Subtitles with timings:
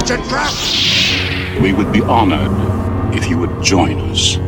[0.00, 0.50] It's a trap!
[1.62, 2.50] We would be honored
[3.14, 4.38] if you would join us.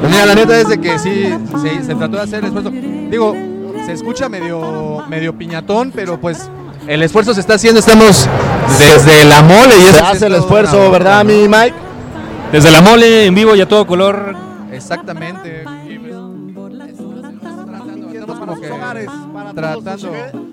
[0.00, 2.70] Pues mira, la neta es de que sí, sí, se trató de hacer el esfuerzo.
[2.72, 3.36] Digo,
[3.86, 6.50] se escucha medio, medio piñatón, pero pues
[6.88, 7.78] el esfuerzo se está haciendo.
[7.78, 8.28] Estamos
[8.80, 11.74] desde la mole y Se hace el esfuerzo, ¿verdad, mi Mike?
[12.50, 14.34] Desde la mole, en vivo y a todo color.
[14.72, 15.79] Exactamente.
[18.50, 19.98] Como que sus hogares, para tratando.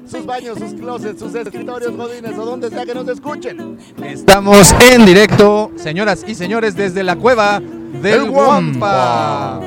[0.10, 3.78] sus, baños, sus closets, sus escritorios, godines o donde sea que nos escuchen.
[4.04, 7.60] Estamos en directo, señoras y señores, desde la cueva
[8.02, 9.62] del El Guampa.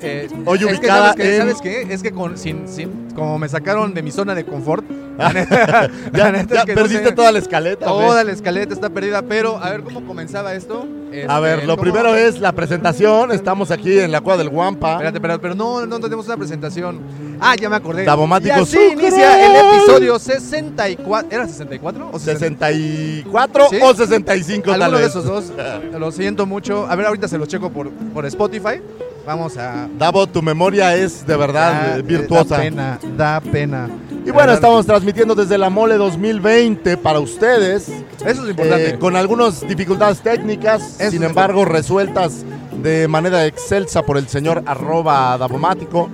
[0.00, 1.34] Eh, Hoy es que, ubicada ¿sabes qué?
[1.36, 1.86] en- ¿Sabes qué?
[1.94, 4.84] Es que con, sin, sin- como me sacaron de mi zona de confort,
[5.18, 5.66] la neta-
[6.12, 7.86] la Ya, neta ya es que no perdiste sé, toda la escaleta.
[7.86, 10.86] toda la escaleta está perdida, pero a ver cómo comenzaba esto.
[11.28, 13.30] A ver, Este, lo ¿cómo- primero es la presentación.
[13.30, 14.92] Estamos aquí en la cueva del Guampa.
[14.94, 17.00] Espérate, pero, pero no, no tenemos una presentación.
[17.40, 18.04] Ah, ya me acordé.
[18.04, 21.28] Davomático y así inicia el episodio 64.
[21.30, 22.66] ¿Era 64 o 60?
[22.68, 23.76] 64 ¿Sí?
[23.80, 25.10] o 65 tal Alguno de vez.
[25.14, 25.52] esos dos.
[25.98, 26.86] Lo siento mucho.
[26.88, 28.80] A ver, ahorita se los checo por, por Spotify.
[29.26, 29.88] Vamos a.
[29.98, 32.56] Davo, tu memoria es de verdad Da- eh, virtuosa.
[32.56, 33.88] Da pena, da pena.
[34.26, 37.88] Y bueno, estamos transmitiendo desde la Mole 2020 para ustedes.
[38.24, 38.90] Eso es importante.
[38.90, 42.44] eh, con algunas dificultades técnicas, Eso sin es embargo resueltas
[42.82, 46.10] de manera excelsa por el señor arroba Davomático.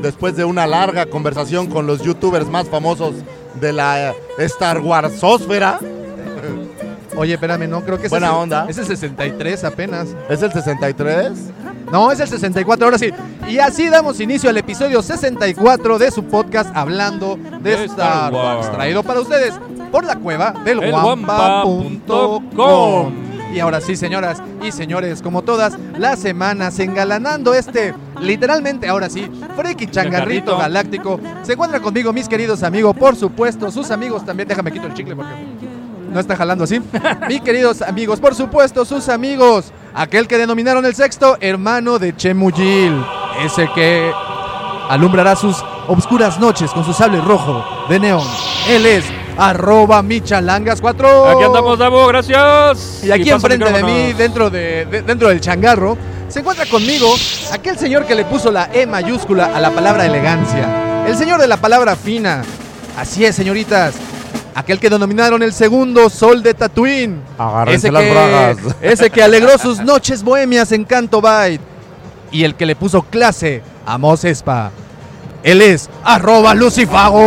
[0.00, 3.14] Después de una larga conversación con los youtubers más famosos
[3.60, 5.78] de la eh, Star Wars ósfera.
[7.16, 8.66] Oye, espérame, no creo que es Buena el, onda.
[8.68, 10.08] Es el 63 apenas.
[10.28, 11.30] ¿Es el 63?
[11.92, 13.10] No, es el 64, ahora sí.
[13.48, 18.32] Y así damos inicio al episodio 64 de su podcast Hablando de, De Star Star
[18.32, 18.66] Wars.
[18.66, 18.72] Wars.
[18.72, 19.54] Traído para ustedes
[19.92, 22.44] por la cueva del El guampa.com.
[23.54, 29.30] Y ahora sí, señoras y señores, como todas las semanas, engalanando este, literalmente ahora sí,
[29.56, 30.58] friki changarrito Changarrito.
[30.58, 31.20] galáctico.
[31.42, 34.48] Se encuentra conmigo, mis queridos amigos, por supuesto, sus amigos también.
[34.48, 35.32] Déjame quito el chicle porque
[36.12, 36.80] no está jalando así.
[37.28, 39.72] Mis queridos amigos, por supuesto, sus amigos.
[39.94, 43.04] Aquel que denominaron el sexto hermano de Chemuyil.
[43.44, 44.10] Ese que
[44.88, 45.56] alumbrará sus
[45.86, 48.26] obscuras noches con su sable rojo de neón.
[48.68, 49.04] Él es
[49.38, 51.34] arroba michalangas4.
[51.34, 53.04] Aquí andamos, Davo, gracias.
[53.04, 55.96] Y aquí enfrente de mí, dentro, de, de- dentro del changarro,
[56.28, 57.14] se encuentra conmigo
[57.52, 61.04] aquel señor que le puso la E mayúscula a la palabra elegancia.
[61.06, 62.42] El señor de la palabra fina.
[62.96, 63.94] Así es, señoritas.
[64.54, 67.20] Aquel que denominaron el segundo sol de Tatooine.
[67.38, 68.56] Agárrense Ese las que, bragas.
[68.80, 71.60] ese que alegró sus noches bohemias en Canto Bight.
[72.30, 74.70] Y el que le puso clase a Mos Espa.
[75.44, 77.20] Él es arroba Lucifago.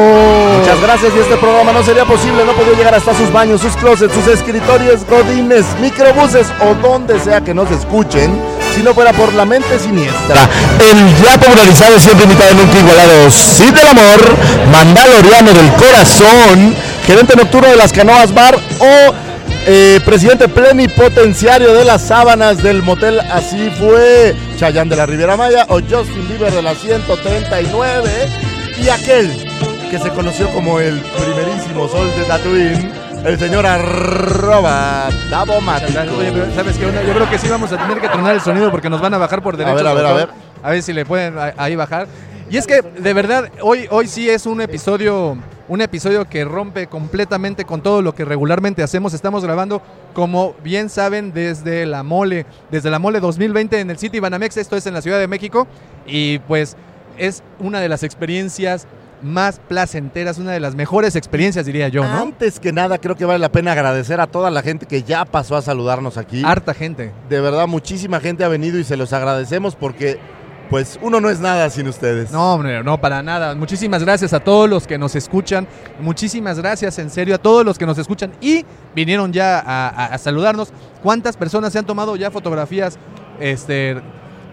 [0.57, 3.75] Muchas gracias y este programa no sería posible, no podría llegar hasta sus baños, sus
[3.77, 8.35] closets, sus escritorios, godines, microbuses o donde sea que nos escuchen,
[8.73, 10.49] si no fuera por la mente siniestra.
[10.79, 14.35] El ya popularizado siempre invitado nunca igualado, Cid del Amor,
[14.71, 16.75] Mandaloriano del Corazón,
[17.07, 19.13] gerente nocturno de las Canoas Bar o
[19.65, 25.65] eh, presidente plenipotenciario de las sábanas del motel Así fue, Chayán de la Riviera Maya
[25.69, 28.09] o Justin Bieber de la 139
[28.83, 29.31] y aquel
[29.89, 32.91] que se conoció como el primerísimo sol de Tatooine,
[33.25, 35.07] el señor arroba
[36.55, 37.03] ¿sabes qué onda?
[37.03, 39.17] Yo creo que sí vamos a tener que tronar el sonido porque nos van a
[39.17, 39.75] bajar por derecho.
[39.77, 40.29] ver, a ver, a ver.
[40.61, 42.07] A ver si le pueden a- ahí bajar.
[42.49, 46.87] Y es que, de verdad, hoy, hoy sí es un episodio, un episodio que rompe
[46.87, 49.13] completamente con todo lo que regularmente hacemos.
[49.13, 49.81] Estamos grabando,
[50.13, 54.57] como bien saben, desde la Mole, desde la Mole 2020 en el City Banamex.
[54.57, 55.67] Esto es en la Ciudad de México.
[56.05, 56.77] Y pues
[57.17, 58.87] es una de las experiencias
[59.21, 62.21] más placenteras, una de las mejores experiencias, diría yo, ¿no?
[62.21, 65.25] Antes que nada, creo que vale la pena agradecer a toda la gente que ya
[65.25, 66.43] pasó a saludarnos aquí.
[66.45, 67.11] Harta gente.
[67.29, 70.19] De verdad, muchísima gente ha venido y se los agradecemos porque,
[70.69, 72.31] pues, uno no es nada sin ustedes.
[72.31, 73.55] No, hombre, no, para nada.
[73.55, 75.67] Muchísimas gracias a todos los que nos escuchan.
[75.99, 78.65] Muchísimas gracias, en serio, a todos los que nos escuchan y
[78.95, 80.71] vinieron ya a, a- a saludarnos.
[81.03, 82.97] ¿Cuántas personas se han tomado ya fotografías?
[83.39, 83.95] Este,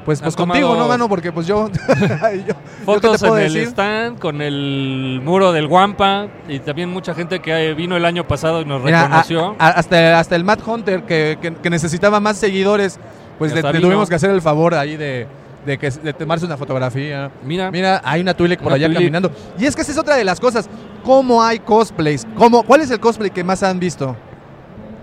[0.05, 1.09] pues, pues contigo, ¿no, mano?
[1.09, 1.69] Porque pues yo...
[1.69, 1.75] yo-
[2.47, 7.41] ¿yo qué Fotos en el stand con el muro del Guampa y también mucha gente
[7.41, 9.57] que vino el año pasado y nos Mira, reconoció.
[9.59, 12.99] a- hasta, hasta el Matt Hunter, que, que- que necesitaba más seguidores,
[13.39, 15.27] pues le, le tuvimos que hacer el favor ahí de,
[15.65, 17.31] de, que, de tomarse una fotografía.
[17.45, 19.03] Mira, Mira, hay una Twi'lek por Una allá Twi'lek.
[19.03, 19.31] caminando.
[19.59, 20.69] Y es que esa es otra de las cosas.
[21.05, 22.27] ¿Cómo hay cosplays?
[22.37, 24.17] ¿Cómo, ¿Cuál es el cosplay que más han visto?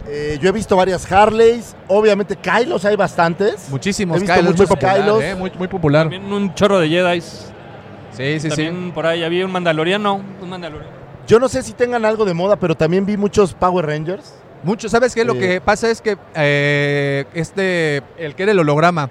[0.08, 3.68] Eh, yo he visto varias Harleys, obviamente Kylos hay bastantes.
[3.70, 4.18] Muchísimos.
[4.18, 5.24] He visto Kylos, muchos muy popular, Kylos.
[5.24, 5.36] ¿eh?
[5.36, 6.04] muy, muy popular.
[6.10, 7.22] también un chorro de Jedi.
[7.22, 10.22] Sí, sí, también por ahí había un mandaloriano.
[10.42, 10.92] Un mandaloriano.
[11.28, 14.26] Yo no sé si tengan algo de moda, pero también vi muchos Power Rangers.
[14.26, 14.34] sí.
[14.64, 14.90] Mucho.
[14.90, 15.24] ¿Sabes qué?
[15.26, 15.40] Lo Sí.
[15.40, 19.10] que pasa es que eh, este, el que era el holograma,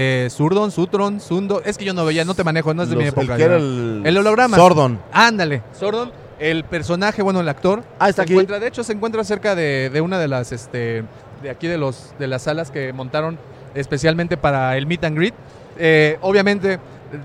[0.00, 2.94] eh, Surdon, Sutron, Sundo, es que yo no veía, no te manejo, no es de
[2.96, 3.32] mi época.
[3.32, 3.64] el que era ya.
[3.64, 4.56] el, El holograma.
[4.56, 5.00] Sordon.
[5.12, 7.82] Ándale, Sordon, el personaje, bueno, el actor.
[7.98, 8.32] Ah, está se aquí.
[8.34, 11.02] encuentra, de hecho, se encuentra cerca de, de una de las, este,
[11.42, 13.38] de aquí de los, de las salas que montaron
[13.74, 15.34] especialmente para el meet and greet.
[15.78, 16.78] Eh, obviamente,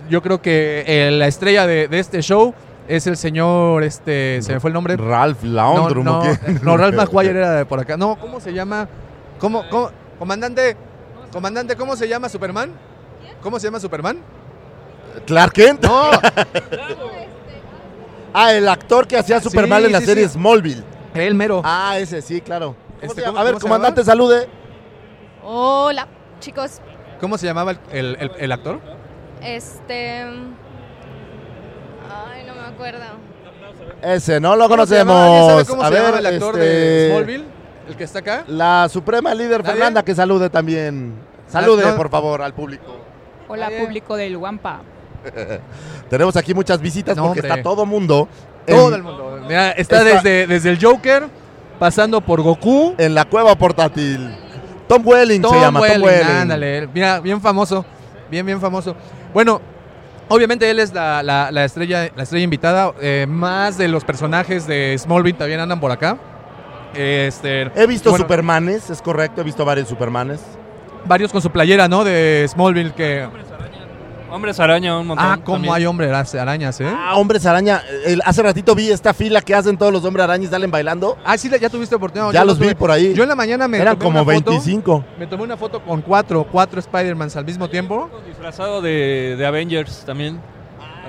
[0.10, 2.54] yo creo que eh, la estrella de, de este show
[2.88, 4.98] es el señor, este, se me fue el nombre.
[4.98, 6.04] Ralph No, Laundrum.
[6.06, 6.38] no, ¿o qué?
[6.64, 7.98] no, Ralph McGuire era de por acá.
[7.98, 8.88] No, ¿cómo se llama?
[9.40, 10.75] ¿Cómo, cómo- comandante,
[11.33, 12.71] comandante, ¿cómo se llama Superman?
[13.41, 14.18] ¿Cómo se llama Superman?
[15.25, 15.83] Clark Kent.
[15.83, 16.09] No,
[18.35, 20.33] Ah, el actor que hacía Sí, Superman en la sí, serie sí.
[20.33, 20.83] Smallville.
[21.13, 21.62] el mero.
[21.63, 22.75] Ah, ese sí, claro.
[22.75, 23.31] ¿Cómo Este, se llama?
[23.33, 24.50] ¿cómo- A ver, cómo se comandante, salude.
[25.44, 26.07] Hola,
[26.39, 26.81] chicos.
[27.19, 28.79] ¿Cómo se llamaba el, el- el- el actor?
[29.41, 30.21] Este.
[30.21, 30.31] Ay,
[32.47, 33.03] no me acuerdo.
[34.01, 35.25] Ese, no lo ¿Cómo se llamaba?
[35.25, 35.68] ¿Alguien conocemos.
[35.68, 37.45] sabe cómo A se ver, llamaba el actor este, de Smallville?
[37.89, 38.44] ¿El que está acá?
[38.47, 39.74] La suprema líder ¿Nadie?
[39.75, 41.13] Fernanda que salude también.
[41.53, 42.97] Salude, por favor, al público.
[43.47, 44.81] Hola público del Guampa.
[46.09, 47.50] Tenemos aquí muchas visitas No, porque hombre.
[47.59, 48.27] está todo mundo.
[48.65, 49.39] en- Todo el mundo.
[49.47, 51.27] Mira, está, Está- Desde, desde el Joker,
[51.79, 52.95] pasando por Goku.
[52.97, 54.35] En la cueva portátil.
[54.88, 55.79] Tom Welling Tom se llama.
[55.81, 56.27] Welling, Tom Welling.
[56.41, 56.88] ándale.
[56.94, 57.85] Mira, bien famoso.
[58.29, 58.95] Bien, bien famoso.
[59.33, 59.61] Bueno,
[60.29, 62.94] obviamente él es la, la- la estrella, la estrella invitada.
[63.00, 66.17] eh, más de los personajes de Smallville también andan por acá.
[66.95, 70.41] Este, He visto bueno, Supermanes, es correcto, he visto varios Supermanes.
[71.05, 72.03] Varios con su playera, ¿no?
[72.03, 73.27] De Smallville que...
[74.31, 75.23] Hombres araña, un montón.
[75.29, 75.75] Ah, cómo también.
[75.75, 76.88] hay hombres arañas, ¿eh?
[76.91, 77.83] Ah, hombres araña.
[78.03, 81.19] El- hace ratito vi esta fila que hacen todos los hombres arañas y salen bailando.
[81.23, 82.31] Ah, sí, ya tuviste oportunidad.
[82.31, 83.13] ya yo los vi por ahí.
[83.13, 85.05] Yo en la mañana me Eran tomé como una foto, 25.
[85.19, 88.09] me tomé una foto con cuatro, cuatro Spider-Mans al mismo tiempo.
[88.27, 90.41] Disfrazado de, de Avengers también.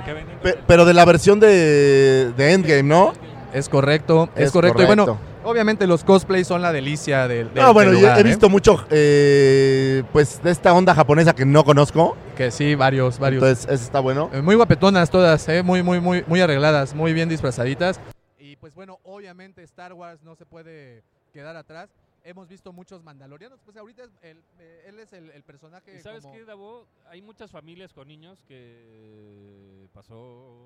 [0.05, 0.27] Vienen.
[0.43, 3.15] Pe- pero de la versión de, de Endgame, ¿no?
[3.55, 4.83] Es correcto, es, Es correcto.
[4.83, 5.34] Y bueno, correcto.
[5.45, 8.23] Obviamente los cosplays son la delicia del, del- No, bueno, del yo he ¿eh?
[8.23, 12.17] visto mucho, eh, pues, de esta onda japonesa que no conozco.
[12.37, 13.43] que sí, varios, varios.
[13.43, 14.31] Entonces, eso está bueno.
[14.33, 15.63] Eh, Muy guapetonas todas, ¿eh?
[15.63, 18.01] muy, muy, muy, muy arregladas, muy bien disfrazaditas.
[18.39, 21.03] Y pues bueno, obviamente Star Wars no se puede
[21.33, 21.91] quedar atrás.
[22.27, 23.61] Hemos visto muchos mandalorianos.
[23.65, 25.97] Pues ahorita es el- eh, él es el, el personaje.
[25.99, 26.87] ¿Y sabes como- qué, Davo?
[27.11, 30.57] Hay muchas familias con niños que pasó...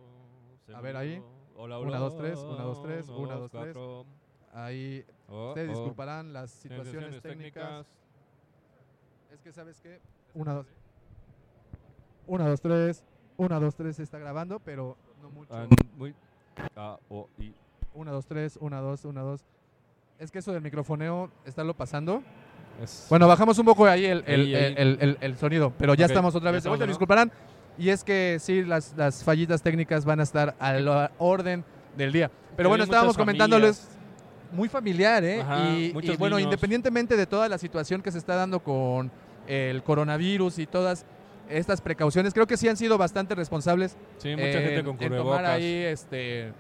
[0.72, 1.20] A ver, ahí.
[1.56, 1.98] Hola, Una, hola.
[1.98, 3.75] dos, tres, una, dos, tres, una, dos, tres.
[4.55, 5.73] Ahí Oh, ustedes oh.
[5.73, 7.87] disculparán las situaciones técnicas.
[9.33, 10.00] Es que sabes qué,
[10.35, 10.67] una, dos.
[12.27, 13.05] Una, dos, tres.
[13.37, 15.55] Una, dos, tres se está grabando, pero no mucho.
[15.55, 15.67] Ah,
[15.97, 16.15] muy...
[16.75, 17.55] K, O, I.
[17.95, 19.45] Una, dos, tres, una, dos, una, dos.
[20.19, 22.23] Es que eso del microfoneo, estarlo pasando.
[22.83, 26.50] Es- Bueno, bajamos un poco ahí el, el- el- el- sonido, pero ya estamos otra
[26.50, 26.87] vez estamos, ¿no?
[26.87, 27.31] disculparán.
[27.77, 31.65] Y es que sí, las, las fallitas técnicas van a estar a la orden
[31.97, 32.31] del día.
[32.56, 33.98] Pero bueno, estábamos comentándoles familias.
[34.53, 35.41] Muy familiar, ¿eh?
[35.43, 36.43] Ajá, y, y bueno, niños.
[36.53, 39.11] independientemente de toda la situación que se está dando con
[39.47, 41.05] el coronavirus y todas
[41.49, 44.99] estas precauciones, creo que sí han sido bastante responsables Sí, mucha en- gente con en
[44.99, 45.47] tomar cubrebocas.
[45.49, 46.52] ahí este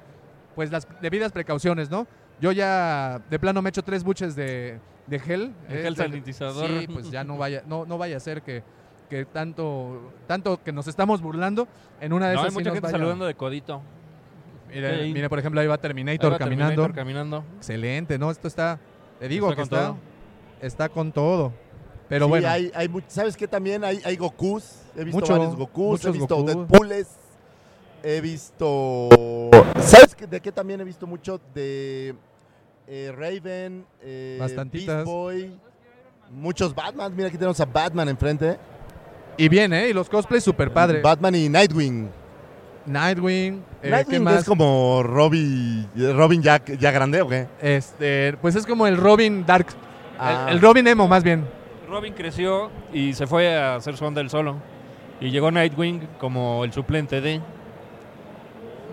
[0.54, 2.06] pues las debidas precauciones, ¿no?
[2.40, 5.52] Yo ya de plano me echo tres buches de, de gel.
[5.68, 6.66] El gel este, sanitizador.
[6.68, 8.62] Sí, pues ya no vaya, no, no vaya a ser que,
[9.10, 11.68] que tanto, tanto que nos estamos burlando
[12.00, 13.82] en una de No, hay esas sí mucha gente vaya- saludando de codito.
[14.68, 15.12] Mire, Ahí.
[15.12, 16.68] mire, por ejemplo, ahí va Terminator Ahí va caminando.
[16.82, 17.44] Terminator caminando.
[17.56, 18.30] Excelente, ¿no?
[18.30, 18.78] Esto está,
[19.18, 19.98] te digo Está que con está, todo.
[20.60, 21.52] está con todo.
[22.08, 23.84] Pero Sí, bueno, hay, hay much- ¿sabes qué también?
[23.84, 24.82] Hay, hay Gokus.
[24.96, 26.04] He visto Mucho, varios Gokus.
[26.04, 26.54] He visto Gokus.
[26.56, 27.08] Deadpooles.
[28.02, 29.08] He visto.
[29.80, 31.40] ¿Sabes qué- de qué también he visto mucho?
[31.54, 32.14] De
[32.86, 34.96] eh, Raven, eh, Bastantitas.
[34.96, 35.58] Beast Boy.
[36.30, 37.14] Muchos Batman.
[37.14, 38.56] Mira, aquí tenemos a Batman enfrente.
[39.36, 39.88] y bien, ¿eh?
[39.90, 41.00] Y los cosplays super padre.
[41.02, 42.08] Batman y Nightwing.
[42.88, 44.40] Nightwing, eh, ¿qué Nightwing más?
[44.40, 47.46] es como Robin, Robin ya, ya grande, ¿o qué?
[47.60, 49.76] Este, pues es como el Robin Dark, el-
[50.20, 50.46] Ah.
[50.50, 51.44] el, Robin emo más bien.
[51.88, 54.56] Robin creció y se fue a hacer su onda él solo.
[55.20, 57.40] Y llegó Nightwing como el suplente de...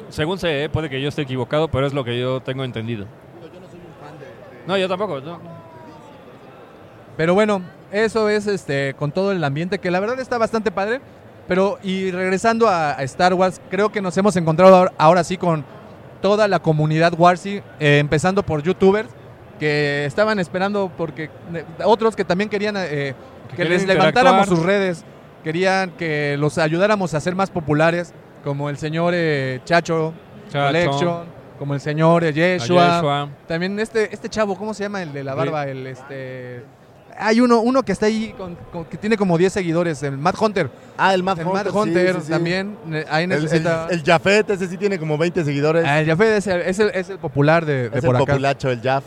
[0.10, 3.06] Según sé, eh, puede que yo esté equivocado, pero es lo que yo tengo entendido.
[4.68, 5.20] No, yo tampoco.
[5.22, 5.40] no.
[7.18, 7.62] Pero bueno,
[7.92, 11.02] eso es este con todo el ambiente que la verdad está bastante padre.
[11.48, 15.38] Pero y regresando a, a Star Wars, creo que nos hemos encontrado ahora, ahora sí
[15.38, 15.64] con
[16.22, 19.10] toda la comunidad Warsy, eh, empezando por youtubers
[19.60, 23.14] que estaban esperando porque eh, otros que también querían eh,
[23.56, 25.06] que les levantáramos sus redes,
[25.44, 30.14] querían que los ayudáramos a ser más populares, como el señor eh, Chacho,
[30.50, 30.68] Chacho.
[30.68, 31.24] Collection,
[31.60, 32.96] como el señor eh, Yeshua.
[32.96, 33.30] Yeshua.
[33.48, 35.04] También este, este chavo, ¿cómo se llama?
[35.04, 36.64] El de la barba, el este...
[37.18, 40.36] Hay uno, uno que está ahí, con- con- que tiene como 10 seguidores, el Matt
[40.42, 40.70] Hunter.
[40.98, 41.64] Ah, el Matt el Hunter.
[41.66, 42.30] Matt sí, Hunter sí, sí.
[42.32, 42.78] también.
[42.92, 43.88] eh, Ahí El, el, necesita...
[43.90, 45.86] el Jafet, ese sí tiene como 20 seguidores.
[45.88, 48.22] Ah, el Jafet es el, es el- es el popular de, de es por el
[48.22, 48.34] acá.
[48.34, 49.04] populacho, el Jaf.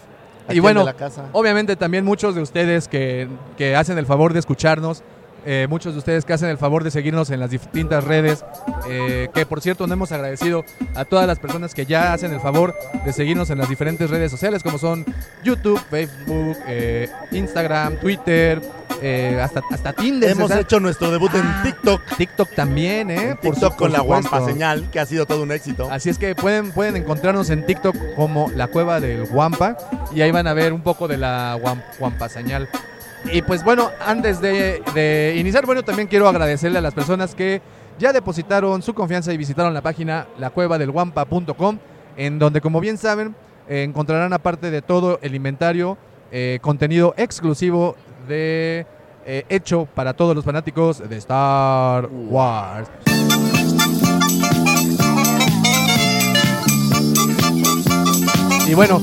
[0.51, 1.25] Y bueno, el de la casa.
[1.33, 5.03] Obviamente también muchos de ustedes que, que hacen el favor de escucharnos,
[5.51, 8.45] eh, muchos de ustedes que hacen el favor de seguirnos en las distintas redes,
[8.87, 10.63] eh, que por cierto no hemos agradecido
[10.95, 12.75] a todas las personas que ya hacen el favor
[13.07, 15.07] de seguirnos en las diferentes redes sociales como son
[15.43, 18.61] YouTube, Facebook, eh, Instagram, Twitter,
[19.01, 20.31] eh, hasta, hasta Tinder.
[20.33, 22.03] Hemos hecho nuestro debut Ah, en TikTok.
[22.19, 23.31] TikTok también, ¿eh?
[23.31, 25.89] En Por su- con por la guampa señal, que ha sido todo un éxito.
[25.91, 29.79] Así es que pueden, pueden encontrarnos en TikTok como la cueva del Guampa
[30.15, 32.69] y ahí van a ver un poco de la guam- Guampa señal.
[33.33, 37.61] Y pues bueno, antes de, iniciar, bueno, también quiero agradecerle a las personas que
[37.99, 41.79] ya depositaron su confianza y visitaron la página lacuevadelguampa.com,
[42.17, 43.35] en donde como bien saben,
[43.69, 45.99] encontrarán aparte de todo el inventario,
[46.31, 47.97] eh, contenido exclusivo
[48.29, 48.87] de
[49.27, 52.89] eh, hecho para todos los fanáticos de Star Wars.
[58.67, 59.01] Y bueno,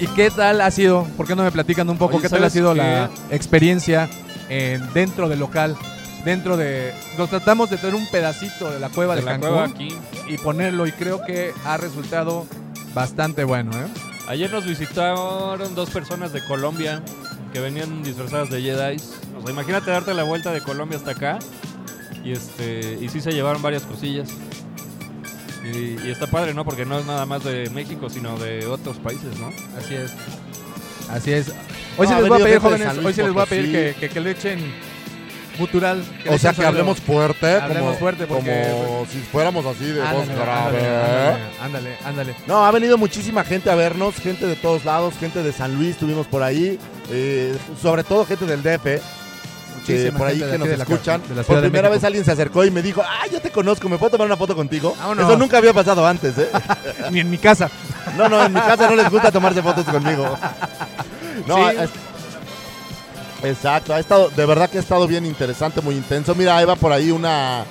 [0.00, 1.04] ¿y qué tal ha sido?
[1.16, 2.78] ¿Por qué no me platican un poco Oye, qué tal ha ¿sabes sido qué?
[2.78, 4.08] la experiencia
[4.48, 5.76] en- dentro del local?
[6.24, 6.92] Dentro de...
[7.16, 9.88] Nos tratamos de tener un pedacito de la cueva de, De la Cancún cueva aquí.
[10.28, 12.46] y ponerlo y creo que ha resultado
[12.94, 13.86] bastante bueno, ¿eh?
[14.28, 17.00] Ayer nos visitaron dos personas de Colombia
[17.52, 18.96] que venían disfrazadas de Jedi.
[19.38, 21.38] O sea, imagínate darte la vuelta de Colombia hasta acá.
[22.24, 24.28] Y este y sí se llevaron varias cosillas.
[25.72, 26.64] Y, y está padre, ¿no?
[26.64, 29.48] Porque no es nada más de México, sino de otros países, ¿no?
[29.78, 30.12] Así es.
[31.10, 31.52] Así es.
[31.96, 33.72] Hoy No, ha les voy a pedir, jóvenes, Luis hoy sí les voy a pedir
[33.72, 34.58] que, que- que le echen
[35.58, 36.00] gutural.
[36.28, 40.00] O sea, echen que hablemos fuerte, Hablemos como, fuerte porque- como si fuéramos así de
[40.00, 40.78] voz Ándale, grave.
[40.78, 42.34] ándale, ándale, ándale.
[42.46, 45.96] No, ha venido muchísima gente a vernos, gente de todos lados, gente de San Luis,
[45.96, 46.78] tuvimos por ahí,
[47.10, 49.00] eh, sobre todo gente del DF,
[50.16, 51.22] por ahí que nos aquí de la- escuchan.
[51.28, 53.88] de la por primera vez alguien se acercó y me dijo, ah, yo te conozco,
[53.88, 54.94] ¿me puedo tomar una foto contigo?
[54.98, 55.24] Vámonos.
[55.28, 56.48] Eso nunca había pasado antes, ¿eh?
[57.10, 57.70] Ni en mi casa.
[58.16, 60.36] No, no, en mi casa no les gusta tomarse fotos conmigo.
[61.46, 61.76] No, Sí.
[61.80, 61.90] es-
[63.50, 66.34] exacto, ha estado, de verdad que ha estado bien interesante, muy intenso.
[66.34, 67.64] Mira, ahí va por ahí una,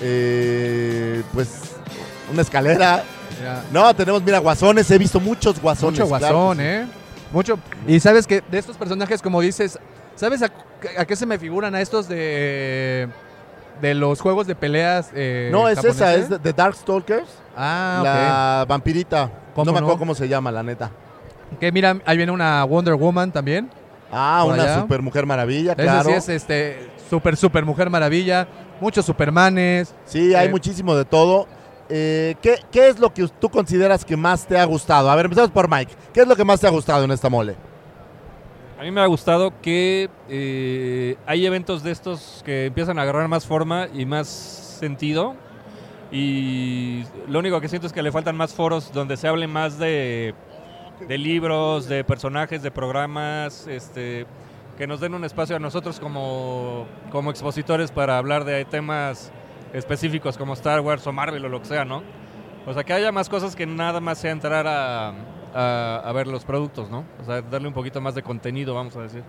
[0.00, 1.48] eh, pues,
[2.32, 3.04] una escalera.
[3.38, 5.98] Mira, No, tenemos, mira, guasones, he visto muchos guasones.
[6.00, 6.60] mucho guasón.
[6.60, 6.86] ¿eh?
[7.32, 7.58] Mucho.
[7.86, 9.78] Y sabes que de estos personajes, como dices,
[10.16, 10.50] ¿sabes a,
[10.98, 13.08] a qué se me figuran a estos de
[13.80, 15.10] de los juegos de peleas?
[15.14, 18.04] eh, No, es esa, es de, de Darkstalkers, Ah, ok.
[18.04, 19.30] la vampirita.
[19.54, 20.90] ¿Cómo No me acuerdo cómo se llama, la neta.
[21.58, 23.70] Que mira, ahí viene una Wonder Woman también.
[24.12, 24.80] Ah, una allá.
[24.80, 26.10] super mujer maravilla, Esa claro.
[26.10, 28.46] sí es este super super mujer maravilla,
[28.80, 29.94] muchos supermanes.
[30.04, 31.46] Sí, hay Eh, muchísimo de todo.
[31.88, 35.10] Eh, ¿qué, qué es lo que tú consideras que más te ha gustado?
[35.10, 35.92] A ver, empezamos por Mike.
[36.12, 37.56] ¿Qué es lo que más te ha gustado en esta mole?
[38.80, 43.28] A mí me ha gustado que eh, hay eventos de estos que empiezan a agarrar
[43.28, 45.34] más forma y más sentido.
[46.10, 49.78] Y lo único que siento es que le faltan más foros donde se hable más
[49.78, 50.34] de,
[51.06, 54.24] de libros, de personajes, de programas, este,
[54.78, 59.30] que nos den un espacio a nosotros como, como expositores para hablar de temas
[59.74, 62.02] específicos como Star Wars o Marvel o lo que sea, ¿no?
[62.66, 65.12] O sea, que haya más cosas que nada más sea entrar a,
[65.54, 67.04] a, a ver los productos, ¿no?
[67.20, 69.22] O sea, darle un poquito más de contenido, vamos a decir.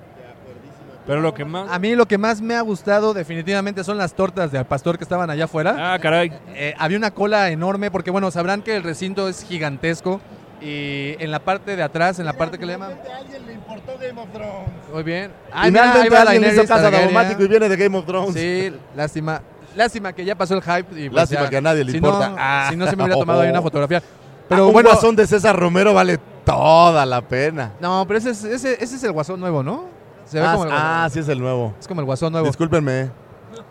[1.08, 1.70] Pero lo que más...
[1.72, 4.98] A mí lo que más me ha gustado definitivamente son las tortas de al pastor
[4.98, 5.94] que estaban allá afuera.
[5.94, 6.32] Ah, caray.
[6.50, 10.22] Eh, había una cola enorme porque bueno, sabrán que el recinto es gigantesco
[10.62, 13.54] y en la parte de atrás, en la parte que le llaman A alguien le
[13.54, 14.70] importó Game of Thrones.
[14.94, 15.32] muy bien.
[15.51, 18.34] Ay, mira, Finalmente va alguien le hizo casa automático y viene de Game of Thrones.
[18.36, 19.42] Sí, lástima.
[19.75, 20.86] Lástima que ya pasó el hype.
[21.01, 22.30] Y pues Lástima ya, que a nadie le si importa.
[22.30, 22.68] No, Ah.
[22.70, 24.04] Si no se me hubiera tomado ahí una fotografía.
[24.51, 27.72] Pero Ah, un bueno, guasón de César Romero vale toda la pena.
[27.79, 29.86] no, pero ese es, ese, ese es el guasón nuevo, ¿no?
[30.25, 30.88] Se ve Ah, como el guasón.
[30.89, 31.74] ah, sí es el nuevo.
[31.79, 32.48] Es como el guasón nuevo.
[32.48, 33.10] Discúlpenme.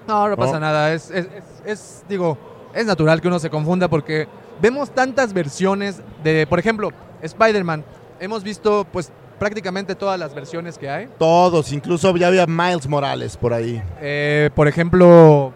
[0.08, 0.60] No, no pasa No.
[0.60, 0.92] nada.
[0.92, 2.36] Es, es- es- es, digo,
[2.74, 4.26] es natural que uno se confunda porque
[4.60, 6.90] vemos tantas versiones de, por ejemplo,
[7.22, 7.84] Spider-Man.
[8.18, 11.08] Hemos visto, pues, prácticamente todas las versiones que hay.
[11.18, 13.82] Todos, incluso ya había Miles Morales por ahí.
[14.00, 15.52] Eh, por ejemplo,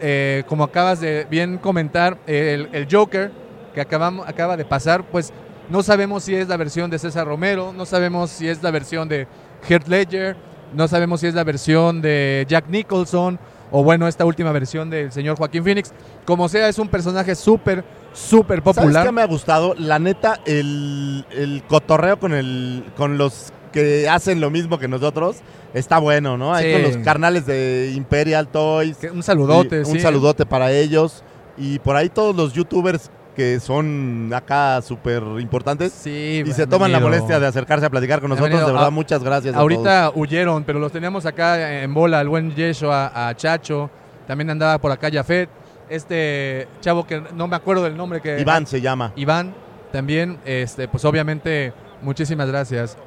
[0.00, 3.30] eh, como acabas de bien comentar, el, el Joker
[3.74, 5.32] que acabamos, acaba de pasar, pues
[5.68, 9.08] no sabemos si es la versión de César Romero, no sabemos si es la versión
[9.08, 9.26] de
[9.68, 10.36] Heath Ledger,
[10.74, 13.38] no sabemos si es la versión de Jack Nicholson
[13.72, 15.92] o bueno, esta última versión del señor Joaquín Phoenix.
[16.24, 19.06] Como sea, es un personaje súper, súper ¿Sabes popular.
[19.06, 19.74] qué me ha gustado?
[19.78, 25.36] La neta, el, el cotorreo con, el, con los que hacen lo mismo que nosotros,
[25.72, 26.52] está bueno, ¿no?
[26.52, 26.72] Ahí Sí.
[26.72, 28.96] con los carnales de Imperial Toys.
[28.96, 30.00] Que Un saludote, Y un sí.
[30.00, 31.22] saludote para ellos.
[31.56, 33.08] Y por ahí todos los youtubers
[33.40, 38.20] que son acá súper importantes Sí, y se toman la molestia de acercarse a platicar
[38.20, 38.60] con nosotros.
[38.60, 39.54] De verdad, a- muchas gracias.
[39.54, 39.62] a todos.
[39.72, 43.88] Ahorita huyeron, pero los teníamos acá en bola, el buen Yesho, a, a Chacho,
[44.26, 45.48] también andaba por acá Jafet,
[45.88, 48.38] este chavo que no me acuerdo del nombre que...
[48.38, 49.12] Iván se llama.
[49.16, 49.54] Iván,
[49.90, 52.98] también, este, pues obviamente, muchísimas gracias.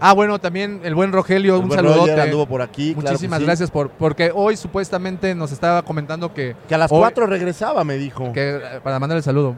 [0.00, 2.00] Ah, bueno, también el buen Rogelio, El un buen saludote.
[2.00, 2.94] Roger anduvo por aquí.
[2.94, 3.44] claro Muchísimas sí.
[3.44, 7.84] gracias por, porque hoy supuestamente nos estaba comentando que, Que a las Hoy- cuatro regresaba,
[7.84, 8.32] me dijo.
[8.32, 9.56] que eh, para mandar el saludo.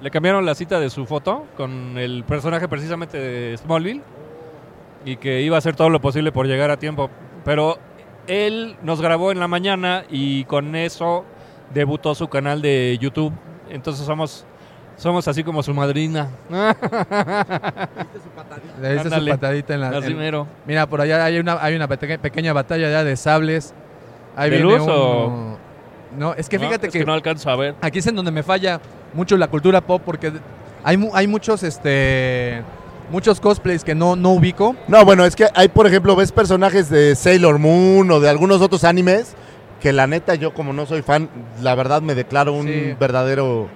[0.00, 4.02] Le cambiaron la cita de su foto con el personaje precisamente de Smallville
[5.04, 7.10] y que iba a hacer todo lo posible por llegar a tiempo.
[7.44, 7.78] Pero
[8.28, 11.24] él nos grabó en la mañana y con eso
[11.74, 13.32] debutó su canal de YouTube.
[13.70, 14.44] Entonces somos,
[14.98, 16.28] somos así como su madrina.
[18.80, 19.88] Le diste su patadita en la.
[19.90, 20.46] Así en- mero.
[20.66, 23.72] Mira, por allá hay una, hay una peque- pequeña batalla ya de sables.
[24.36, 25.58] Ahí ¿De viene luz un- o-
[26.16, 27.74] No, es que No, fíjate es que, no alcanzo a ver.
[27.80, 28.80] aquí es en donde me falla
[29.14, 30.32] mucho la cultura pop porque
[30.84, 32.62] hay, mu- hay muchos este
[33.10, 34.76] muchos cosplays que no, no ubico.
[34.86, 38.60] No, bueno, es que hay, por ejemplo, ves personajes de Sailor Moon o de algunos
[38.60, 39.34] otros animes
[39.80, 41.28] que la neta yo como no soy fan,
[41.62, 42.94] la verdad me declaro un Sí.
[43.00, 43.68] verdadero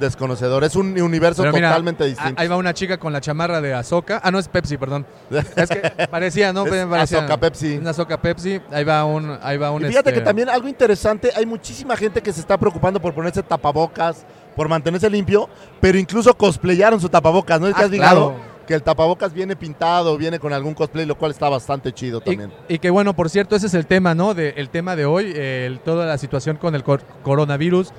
[0.00, 0.64] desconocedor.
[0.64, 2.40] Es un universo mira, totalmente distinto.
[2.40, 4.20] Ahí va una chica con la chamarra de Azoka.
[4.24, 5.06] Ah, no, es Pepsi, perdón.
[5.30, 6.64] Es que parecía, ¿no?
[6.66, 7.76] Es Parecía- Ahsoka Pepsi.
[7.78, 8.60] Una Azoka Pepsi.
[8.72, 9.38] Ahí va un.
[9.42, 12.40] Ahí va un Y fíjate este, que también algo interesante, hay muchísima gente que se
[12.40, 14.24] está preocupando por ponerse tapabocas,
[14.56, 15.48] por mantenerse limpio,
[15.80, 17.68] pero incluso cosplayaron su tapabocas, ¿no?
[17.68, 18.28] ¿Es que Ah, has fijado?
[18.30, 18.50] claro.
[18.66, 22.30] Que el tapabocas viene pintado, viene con algún cosplay, lo cual está bastante chido Y,
[22.36, 22.52] también.
[22.68, 24.32] y que bueno, por cierto, ese es el tema, ¿no?
[24.32, 27.92] De, el tema de hoy, eh, el- toda la situación con el cor- coronavirus.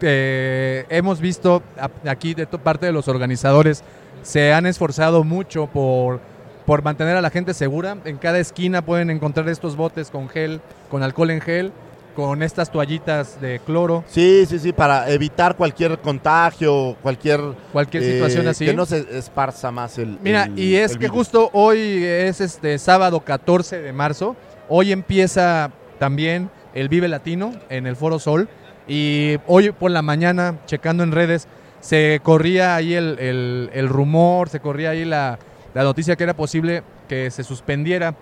[0.00, 1.62] Eh, hemos visto
[2.06, 3.82] aquí de parte de los organizadores
[4.22, 6.20] se han esforzado mucho por,
[6.66, 7.96] por mantener a la gente segura.
[8.04, 11.72] En cada esquina pueden encontrar estos botes con gel, con alcohol en gel,
[12.14, 17.40] con estas toallitas de cloro, Sí, sí, sí, para evitar cualquier contagio, cualquier,
[17.72, 18.66] cualquier eh, situación así.
[18.66, 20.18] Que no se esparza más el.
[20.20, 21.16] Mira, el- y es que virus.
[21.16, 24.36] justo hoy es este sábado 14 de marzo.
[24.68, 28.48] Hoy empieza también el Vive Latino en el Foro Sol.
[28.92, 31.46] Y hoy por la mañana, checando en redes,
[31.80, 35.38] se corría ahí el, el- rumor, se corría ahí la,
[35.74, 38.16] la noticia que era posible que se suspendiera.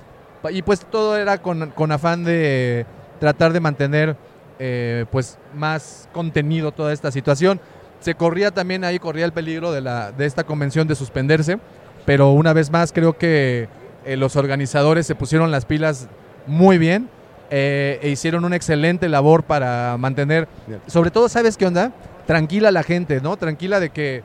[0.50, 2.85] Y pues todo era con, con afán de
[3.18, 4.14] tratar de mantener
[4.59, 7.61] eh, pues más contenido toda esta situación.
[8.00, 11.59] Se corría también ahí, corría el peligro de, la, de esta convención de suspenderse,
[12.04, 13.68] pero una vez más creo que
[14.04, 16.09] eh, los organizadores se pusieron las pilas
[16.46, 17.09] muy bien
[17.51, 20.49] eh, e hicieron una excelente labor para mantener,
[20.87, 21.93] sobre todo, ¿sabes qué onda?
[22.27, 23.37] Tranquila la gente, ¿no?
[23.37, 24.23] Tranquila de que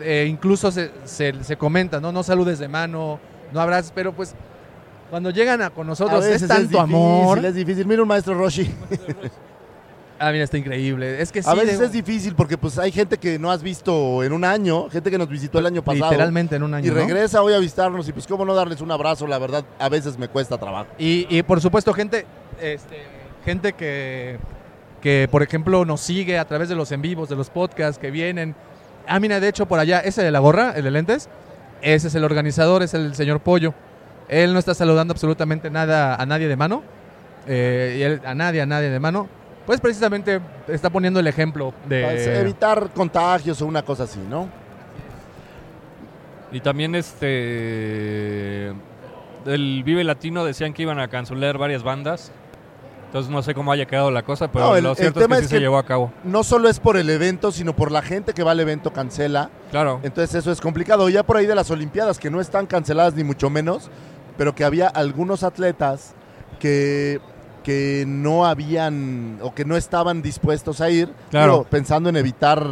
[0.00, 2.12] eh, incluso se, se, se comenta, ¿no?
[2.12, 3.18] No saludes de mano,
[3.52, 4.34] no abrazas, pero pues
[5.10, 7.44] cuando llegan a con nosotros es tanto difícil, amor.
[7.44, 7.86] Es difícil.
[7.86, 8.72] Mira un maestro Roshi.
[10.24, 11.20] Ah, mira, está increíble.
[11.20, 13.60] Es que sí, a veces de- es difícil porque pues hay gente que no has
[13.60, 16.12] visto en un año, gente que nos visitó el año pasado.
[16.12, 16.86] literalmente en un año.
[16.86, 16.94] Y ¿no?
[16.94, 20.16] regresa hoy a visitarnos y pues cómo no darles un abrazo, la verdad, a veces
[20.16, 20.86] me cuesta trabajo.
[20.96, 22.24] Y, y, por supuesto, gente,
[22.62, 23.02] este,
[23.44, 24.38] gente que,
[25.00, 28.10] que, por ejemplo, nos sigue a través de los en vivos, de los podcasts que
[28.10, 28.54] vienen.
[29.06, 31.28] Ah, mira, de hecho, por allá, ese de la gorra, el de lentes,
[31.82, 33.74] ese es el organizador, es el señor Pollo.
[34.28, 36.82] Él no está saludando absolutamente nada a nadie de mano.
[37.48, 39.28] eh, y él- a nadie, a nadie de mano.
[39.66, 42.40] Pues precisamente está poniendo el ejemplo Para de...
[42.40, 44.48] evitar contagios o una cosa así, ¿no?
[46.52, 48.72] Y también este
[49.44, 52.30] del Vive Latino decían que iban a cancelar varias bandas.
[53.12, 55.24] Entonces no sé cómo haya quedado la cosa, pero No, el- lo el cierto es
[55.24, 56.10] tema que sí es se que- llevó a cabo.
[56.24, 59.50] No solo es por el evento, sino por la gente que va al evento cancela.
[59.70, 60.00] Claro.
[60.02, 61.10] Entonces eso es complicado.
[61.10, 63.90] Ya por ahí de las Olimpiadas, que no están canceladas ni mucho menos,
[64.38, 66.14] pero que había algunos atletas
[66.58, 67.20] que,
[67.64, 71.52] que no habían o que no estaban dispuestos a ir, Claro.
[71.52, 72.66] digo, pensando en evitar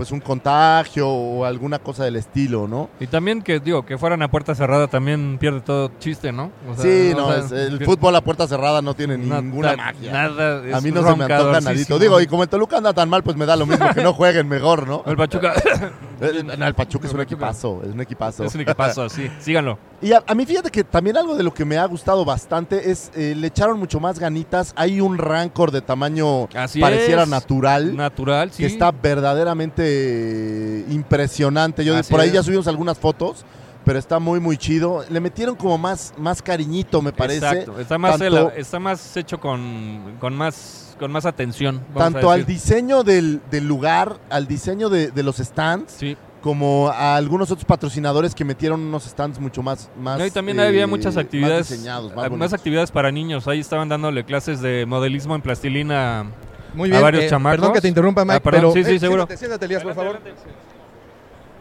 [0.00, 2.88] pues un contagio o alguna cosa del estilo, ¿no?
[3.00, 6.50] Y también que digo que fueran a puerta cerrada también pierde todo chiste, ¿no?
[6.70, 9.18] O sea, sí, o no, sea, es- el pierde- fútbol a puerta cerrada no tiene
[9.18, 10.10] na- ninguna na- magia.
[10.10, 11.98] Nada, a mí no se me antoja nadito.
[11.98, 14.14] Digo, y como el Toluca anda tan mal, pues me da lo mismo que no
[14.14, 15.02] jueguen mejor, ¿no?
[15.04, 15.52] El Pachuca
[16.44, 18.44] no, el Pachuca es un equipazo, es un equipazo.
[18.44, 19.30] es un equipazo, sí.
[19.40, 19.78] Síganlo.
[20.02, 22.90] Y a, a mí fíjate que también algo de lo que me ha gustado bastante
[22.90, 24.72] es eh, le echaron mucho más ganitas.
[24.76, 27.28] Hay un rancor de tamaño Así pareciera es.
[27.28, 27.96] natural.
[27.96, 28.62] Natural, sí.
[28.62, 31.84] Que está verdaderamente eh, impresionante.
[31.84, 32.34] Yo Así por ahí es.
[32.34, 33.44] ya subimos algunas fotos,
[33.84, 35.04] pero está muy muy chido.
[35.10, 37.46] Le metieron como más, más cariñito, me parece.
[37.46, 37.78] Exacto.
[37.80, 41.80] Está más, Tanto- está más hecho con, con más con más atención.
[41.88, 46.16] vamos a Tanto al diseño del, del lugar, al diseño de, de los stands, Sí.
[46.42, 50.60] como a algunos otros patrocinadores que metieron unos stands mucho más, más No, y también
[50.60, 53.48] eh, había muchas más actividades, diseñados, más actividades para niños.
[53.48, 56.26] Ahí estaban dándole clases de modelismo en plastilina.
[56.74, 57.58] Muy a bien, varios eh, chamacos.
[57.58, 59.22] perdón que te interrumpa, Mike, Ah, perdón, pero sí, sí, eh, seguro.
[59.26, 60.20] Siéntate, siéntate, Elías, por favor.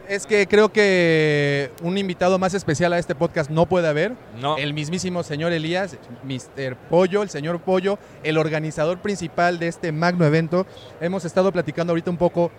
[0.10, 4.14] Es que creo que un invitado más especial a este podcast no puede haber.
[4.42, 4.58] No.
[4.58, 6.76] El mismísimo señor Elías, Mr.
[6.90, 10.66] Pollo, el señor Pollo, el organizador principal de este magno evento.
[11.00, 12.50] Hemos estado platicando ahorita un poco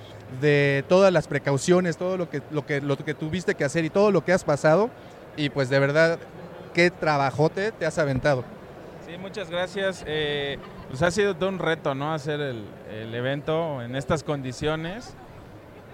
[0.40, 3.90] de todas las precauciones, todo lo que, lo que, lo que tuviste que hacer y
[3.90, 4.88] todo lo que has pasado.
[5.36, 6.20] Y pues de verdad,
[6.72, 8.44] qué trabajote te has aventado.
[9.08, 10.04] Sí, muchas gracias.
[10.06, 10.56] Eh,
[10.88, 12.14] pues ha sido todo un reto, ¿no?
[12.14, 15.16] Hacer el, el evento en estas condiciones.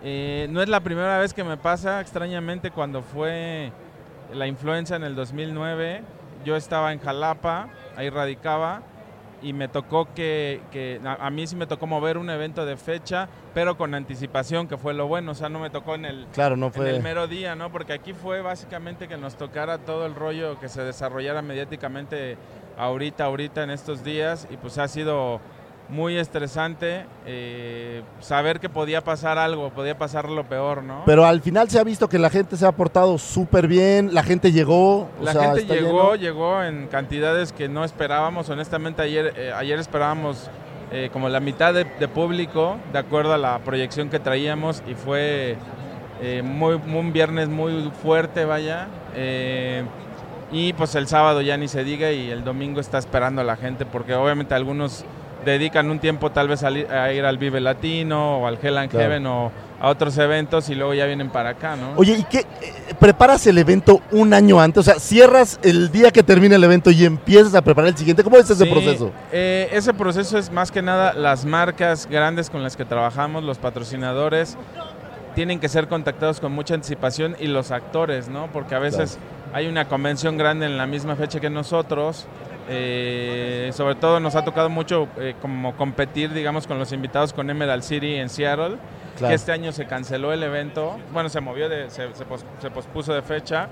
[0.08, 3.72] Eh, no es la primera vez que me pasa, extrañamente, cuando fue
[4.32, 6.02] la influenza en el 2009.
[6.44, 7.66] Yo estaba en Jalapa,
[7.96, 8.82] ahí radicaba,
[9.42, 12.76] y me tocó que, que a, a mí sí me tocó mover un evento de
[12.76, 15.32] fecha, pero con anticipación, que fue lo bueno.
[15.32, 16.88] O sea, no me tocó en el, Claro, no en fue.
[16.94, 17.72] el mero día, ¿no?
[17.72, 22.38] Porque aquí fue básicamente que nos tocara todo el rollo que se desarrollara mediáticamente
[22.78, 25.40] ahorita, ahorita en estos días y pues ha sido
[25.88, 31.02] muy estresante eh, saber que podía pasar algo, podía pasar lo peor, ¿no?
[31.06, 34.22] Pero al final se ha visto que la gente se ha portado súper bien, la
[34.24, 35.02] gente llegó.
[35.02, 36.16] o La sea, gente llegó, lleno.
[36.16, 38.48] llegó en cantidades que no esperábamos.
[38.48, 40.50] Honestamente, ayer, eh, ayer esperábamos
[40.90, 44.94] eh, como la mitad de, de público, de acuerdo a la proyección que traíamos, y
[44.94, 45.56] fue
[46.42, 48.88] muy, un viernes muy fuerte, vaya.
[50.52, 53.56] Y pues el sábado ya ni se diga, y el domingo está esperando a la
[53.56, 55.04] gente, porque obviamente algunos
[55.44, 59.04] dedican un tiempo tal vez a, ir al Vive Latino o al Hell and Claro.
[59.06, 61.92] Heaven o a otros eventos y luego ya vienen para acá, ¿no?
[61.96, 62.38] Oye, ¿y qué?
[62.40, 64.80] eh, ¿Preparas el evento un año antes?
[64.80, 68.24] O sea, cierras el día que termina el evento y empiezas a preparar el siguiente.
[68.24, 69.12] ¿Cómo es ese Sí, proceso?
[69.32, 73.58] eh, ese proceso es más que nada las marcas grandes con las que trabajamos, los
[73.58, 74.56] patrocinadores,
[75.34, 78.48] tienen que ser contactados con mucha anticipación y los actores, ¿no?
[78.54, 79.18] Porque a veces
[79.52, 82.24] hay una convención grande en la misma fecha que nosotros.
[82.68, 87.48] Eh, sobre todo nos ha tocado mucho eh, como competir, digamos, con los invitados con
[87.50, 88.76] Emerald City en Seattle,
[89.16, 89.30] Claro.
[89.30, 92.70] que este año se canceló el evento, bueno, se movió, de, se, se pos- se
[92.70, 93.68] pospuso de fecha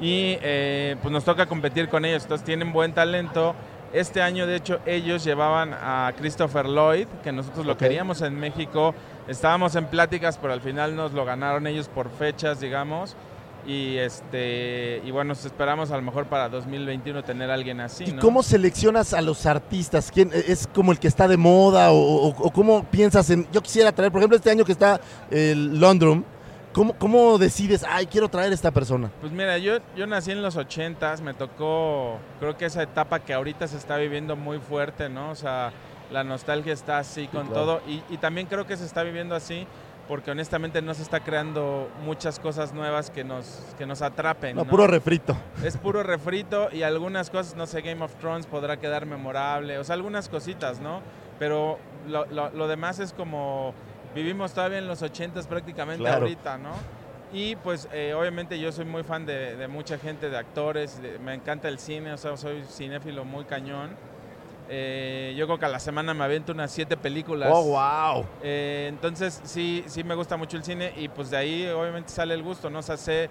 [0.00, 2.24] y eh, pues nos toca competir con ellos.
[2.24, 3.54] Entonces tienen buen talento.
[3.92, 8.94] Este año, de hecho, ellos llevaban a Christopher Lloyd, que nosotros lo queríamos en México.
[9.28, 13.14] Estábamos en pláticas, pero al final nos lo ganaron ellos por fechas, digamos.
[13.66, 18.04] Y este y bueno, esperamos a lo mejor para 2021 tener a alguien así.
[18.04, 18.20] ¿Y ¿no?
[18.20, 20.10] cómo seleccionas a los artistas?
[20.12, 23.62] ¿Quién es como el que está de moda o, o- o cómo piensas en yo
[23.62, 26.24] quisiera traer, por ejemplo, este año que está el Londrum,
[26.72, 29.12] ¿cómo, cómo decides, ay, quiero traer a esta persona?
[29.20, 33.32] Pues mira, yo, yo nací en los 80s, me tocó, creo que esa etapa que
[33.32, 35.30] ahorita se está viviendo muy fuerte, ¿no?
[35.30, 35.72] O sea,
[36.10, 37.64] la nostalgia está así con claro.
[37.64, 39.66] todo y, y también creo que se está viviendo así
[40.12, 43.46] porque honestamente no se está creando muchas cosas nuevas que nos,
[43.78, 44.54] que nos atrapen.
[44.54, 44.70] No, ¿no?
[44.70, 45.34] puro refrito.
[45.64, 49.84] Es puro refrito y algunas cosas, no sé, Game of Thrones podrá quedar memorable, o
[49.84, 51.00] sea, algunas cositas, ¿no?
[51.38, 53.72] Pero lo, lo- lo demás es como
[54.14, 56.24] vivimos todavía en los 80s prácticamente Claro.
[56.24, 56.72] ahorita, ¿no?
[57.32, 61.18] Y pues eh, obviamente yo soy muy fan de, de mucha gente, de actores, de-
[61.20, 63.96] me encanta el cine, o sea, soy cinéfilo muy cañón.
[64.74, 67.50] Eh, yo creo que a la semana me aviento unas siete películas.
[67.52, 68.24] Oh, wow.
[68.42, 72.32] Eh, entonces sí, sí me gusta mucho el cine y pues de ahí obviamente sale
[72.32, 72.78] el gusto, ¿no?
[72.78, 73.28] O sea, sé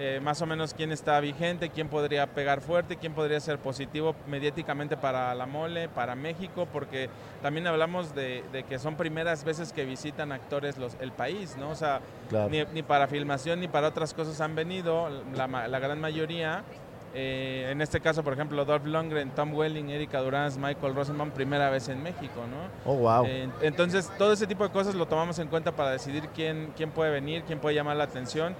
[0.00, 4.16] eh, más o menos quién está vigente, quién podría pegar fuerte, quién podría ser positivo
[4.26, 7.08] mediáticamente para la mole, para México, porque
[7.40, 11.70] también hablamos de, de que son primeras veces que visitan actores los, el país, ¿no?
[11.70, 12.00] O sea,
[12.30, 12.48] Claro.
[12.48, 16.64] ni, ni para filmación ni para otras cosas han venido, la gran mayoría.
[17.12, 21.68] Eh, en este caso, por ejemplo, Dolph Lundgren, Tom Welling, Erika Durán, Michael Rosenbaum, primera
[21.68, 22.90] vez en México, ¿no?
[22.90, 23.24] Oh, wow.
[23.26, 26.90] Eh, entonces, todo ese tipo de cosas lo tomamos en cuenta para decidir quién, quién
[26.90, 28.54] puede venir, quién puede llamar la atención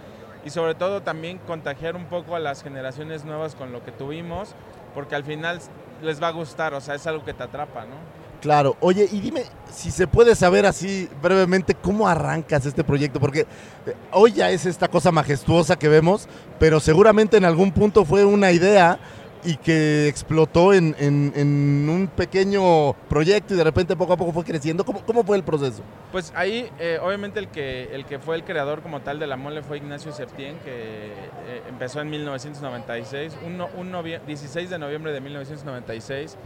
[0.44, 4.54] y sobre todo también contagiar un poco a las generaciones nuevas con lo que tuvimos,
[4.94, 5.60] porque al final
[6.02, 8.19] les va a gustar, o sea, es algo que te atrapa, ¿no?
[8.40, 8.76] Claro.
[8.80, 13.94] Oye, y dime si se puede saber así brevemente cómo arrancas este proyecto, porque eh,
[14.12, 18.50] hoy ya es esta cosa majestuosa que vemos, pero seguramente en algún punto fue una
[18.52, 18.98] idea
[19.42, 24.84] y que explotó en, un pequeño proyecto y de repente poco a poco fue creciendo.
[24.84, 25.82] ¿Cómo, fue el proceso?
[26.12, 29.36] Pues ahí, eh, obviamente, el que, el que fue el creador como tal de la
[29.36, 35.12] mole fue Ignacio Septién, que eh, empezó en 1996, un, un novie- 16 de noviembre
[35.12, 36.36] de 1996,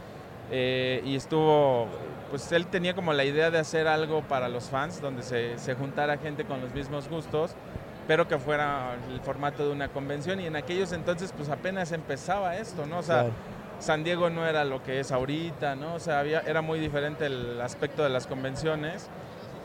[0.56, 1.88] eh, y estuvo,
[2.30, 5.74] pues él tenía como la idea de hacer algo para los fans, donde se, se
[5.74, 7.56] juntara gente con los mismos gustos,
[8.06, 12.56] pero que fuera el formato de una convención, y en aquellos entonces, pues apenas empezaba
[12.56, 12.98] esto, ¿no?
[12.98, 13.34] O sea, Claro.
[13.80, 15.94] San Diego no era lo que es ahorita, ¿no?
[15.94, 19.08] O sea, había, era muy diferente el aspecto de las convenciones.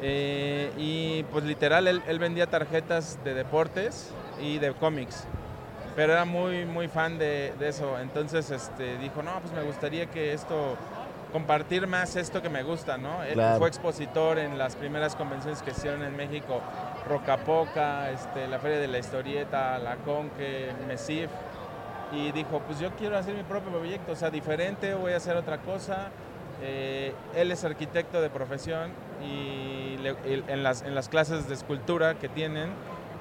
[0.01, 5.27] Eh, y pues literal, él, él vendía tarjetas de deportes y de cómics.
[5.95, 7.99] Pero era muy, muy fan de, de eso.
[7.99, 10.77] Entonces este, dijo, no, pues me gustaría que esto,
[11.33, 13.23] compartir más esto que me gusta, ¿no?
[13.23, 16.61] Él fue expositor en las primeras convenciones que hicieron en México,
[17.07, 21.29] Rocapoca, este, la Feria de la Historieta, la Conque, Mesif.
[22.11, 25.35] Y dijo, pues yo quiero hacer mi propio proyecto, o sea, diferente, voy a hacer
[25.37, 26.07] otra cosa.
[26.61, 28.91] Eh, él es arquitecto de profesión
[29.23, 30.15] y le-
[30.47, 32.71] en, las, en las clases de escultura que tienen,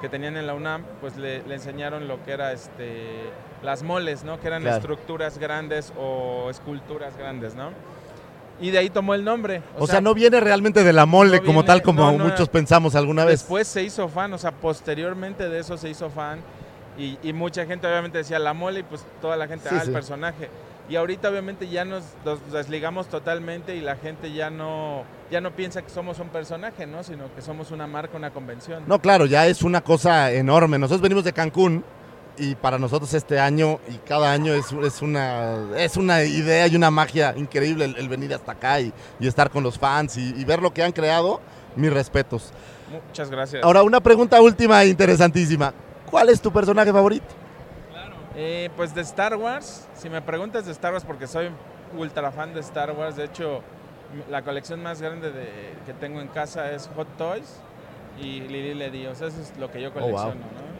[0.00, 3.30] que tenían en la UNAM, pues le, le enseñaron lo que era este,
[3.62, 4.40] las moles, ¿no?
[4.40, 4.76] Que eran Claro.
[4.76, 7.70] estructuras grandes o esculturas grandes, ¿no?
[8.60, 9.62] Y de ahí tomó el nombre.
[9.78, 12.24] O, sea, no viene realmente de la mole no como viene- tal, como no, no,
[12.24, 13.40] muchos pensamos alguna vez.
[13.40, 16.40] Después se hizo fan, o sea, posteriormente de eso se hizo fan.
[16.98, 19.80] Y, y mucha gente obviamente decía la mole y pues toda la gente, Sí, ah,
[19.82, 19.86] sí.
[19.88, 20.48] el personaje.
[20.88, 25.50] Y ahorita obviamente ya nos, nos desligamos totalmente y la gente ya no, ya no
[25.52, 27.02] piensa que somos un personaje, ¿no?
[27.02, 28.84] Sino que somos una marca, una convención.
[28.86, 30.78] No, claro, ya es una cosa enorme.
[30.78, 31.84] Nosotros venimos de Cancún
[32.36, 36.76] y para nosotros este año y cada año es, es una, es una idea y
[36.76, 40.34] una magia increíble el, el venir hasta acá y, y estar con los fans y,
[40.36, 41.40] y ver lo que han creado.
[41.76, 42.52] Mis respetos.
[42.90, 43.62] Muchas gracias.
[43.62, 45.72] Ahora, una pregunta última e interesantísima.
[46.10, 47.26] ¿Cuál es tu personaje favorito?
[48.34, 51.50] Eh, pues de Star Wars, si me preguntas de Star Wars, porque soy
[51.96, 53.62] ultra fan de Star Wars, de hecho,
[54.30, 55.48] la colección más grande de,
[55.86, 57.60] que tengo en casa es Hot Toys
[58.20, 60.00] y Lily Ledy, o sea, eso es lo que yo Oh, wow.
[60.02, 60.78] colecciono, ¿no?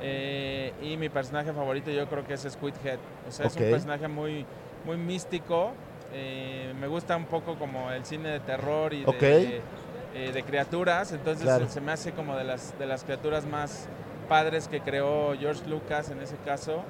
[0.00, 2.98] Eh, y mi personaje favorito yo creo que es Squidhead,
[3.28, 3.62] o sea, es Ok.
[3.62, 4.44] un personaje muy,
[4.84, 5.72] muy místico,
[6.12, 9.22] eh, me gusta un poco como el cine de terror y de, Ok.
[9.22, 11.68] eh, de criaturas, entonces Claro.
[11.68, 13.88] se me hace como de las, de las criaturas más
[14.28, 16.82] padres que creó George Lucas en ese caso.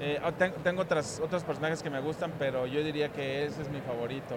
[0.00, 3.68] Eh, ten- tengo otras, otros personajes que me gustan, pero yo diría que ese es
[3.70, 4.36] mi favorito.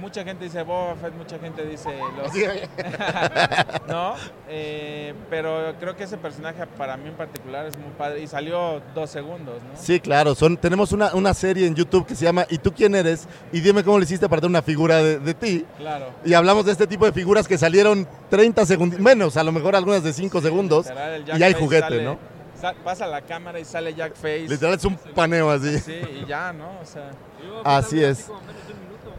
[0.00, 2.32] Mucha gente dice Boba Fett, mucha gente dice los...
[3.88, 4.14] no,
[4.48, 8.80] eh, pero creo que ese personaje para mí en particular es muy padre y salió
[8.94, 9.80] dos segundos, ¿no?
[9.80, 10.34] Sí, claro.
[10.34, 13.28] Son, tenemos una, una serie en YouTube que se llama ¿Y tú quién eres?
[13.52, 15.66] Y dime cómo le hiciste para tener una figura de, de ti.
[15.78, 16.06] Claro.
[16.24, 19.76] Y hablamos de este tipo de figuras que salieron 30 segundos, menos, a lo mejor
[19.76, 20.86] algunas de 5 segundos.
[20.86, 22.18] Literal, el Jack Y hay juguete, sale- ¿no?
[22.60, 24.46] sa- pasa la cámara y sale Jack Face.
[24.48, 25.78] Literal es un paneo así.
[25.78, 26.80] Sí, y ya, ¿no?
[26.80, 27.10] O sea,
[27.64, 28.26] Así es.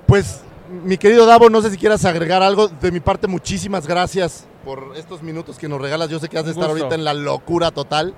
[0.07, 2.67] Pues, mi querido Davo, no sé si quieras agregar algo.
[2.67, 6.09] De mi parte, muchísimas gracias por estos minutos que nos regalas.
[6.09, 8.13] Yo sé que has de estar ahorita en la locura total.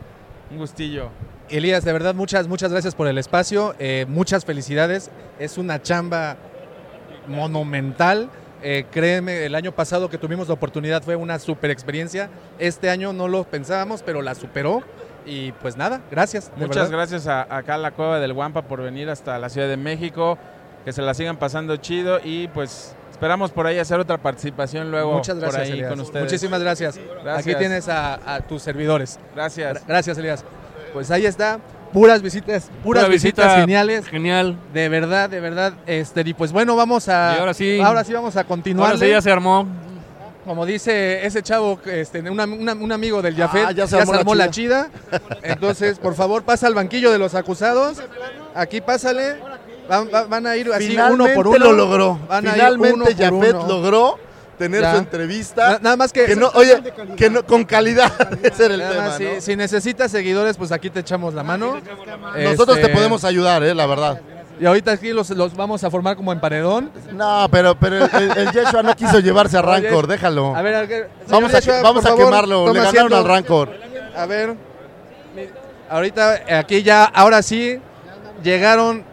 [0.51, 1.09] un gustillo.
[1.49, 3.75] Elías, de verdad, muchas, muchas gracias por el espacio.
[3.79, 5.09] eh, muchas felicidades.
[5.39, 6.37] Es una chamba
[7.27, 8.29] monumental.
[8.61, 12.29] Eh, créeme, el año pasado que tuvimos la oportunidad fue una super experiencia.
[12.59, 14.81] Este año no lo pensábamos, pero la superó.
[15.25, 16.51] Y pues nada, gracias.
[16.55, 16.91] Muchas verdad.
[16.91, 20.37] gracias a, acá a la Cueva del Guampa por venir hasta la Ciudad de México.
[20.85, 25.13] Que se la sigan pasando chido y pues esperamos por ahí hacer otra participación luego
[25.13, 25.89] Muchas gracias, por ahí Elías.
[25.89, 26.25] con ustedes.
[26.25, 26.99] Muchísimas gracias.
[27.23, 27.37] Gracias.
[27.47, 29.17] Aquí tienes a, a tus servidores.
[29.33, 29.77] Gracias.
[29.77, 30.43] Gra- Gracias, Elías.
[30.91, 31.59] Pues ahí está.
[31.93, 34.07] Puras visitas, puras Pura visitas visita geniales.
[34.07, 34.57] Genial.
[34.73, 35.73] De verdad, de verdad.
[35.85, 37.35] Este, y pues bueno, vamos a.
[37.37, 37.79] Y ahora sí.
[37.79, 38.87] Ahora sí vamos a continuar.
[38.93, 39.67] Ahora sí ya se armó.
[40.43, 44.35] Como dice ese chavo, este, una- una- un amigo del Jafet, Ah, ya se armó,
[44.35, 44.89] la, chida.
[45.43, 48.01] Entonces, por favor, pasa al banquillo de los acusados.
[48.53, 49.37] Aquí pásale.
[49.89, 51.57] Van, va- van a ir así Finalmente uno por uno.
[51.59, 52.19] lo logró.
[52.27, 53.67] Van Finalmente uno.
[53.67, 54.17] logró
[54.57, 54.91] tener Ya.
[54.93, 55.71] su entrevista.
[55.71, 56.25] Na- nada más que.
[56.25, 56.81] que no, oye,
[57.17, 58.11] que no, con calidad.
[58.43, 59.41] Ese era el nada tema, más, si, ¿no?
[59.41, 61.77] si necesitas seguidores, pues aquí te echamos la mano.
[62.37, 64.21] Nosotros te Este, podemos ayudar, eh, la verdad.
[64.59, 66.91] Y ahorita aquí los, los vamos a formar como en paredón.
[67.11, 70.55] No, pero, pero el, el- el Yeshua no quiso llevarse a Oye, Rancor, déjalo.
[70.55, 73.17] A ver, a ver, vamos a, vamos a favor, quemarlo, le ganaron asiento.
[73.17, 73.69] al Rancor.
[74.15, 74.49] A ver,
[75.35, 75.49] mi-
[75.89, 77.79] ahorita aquí ya, ahora sí,
[78.43, 79.03] llegaron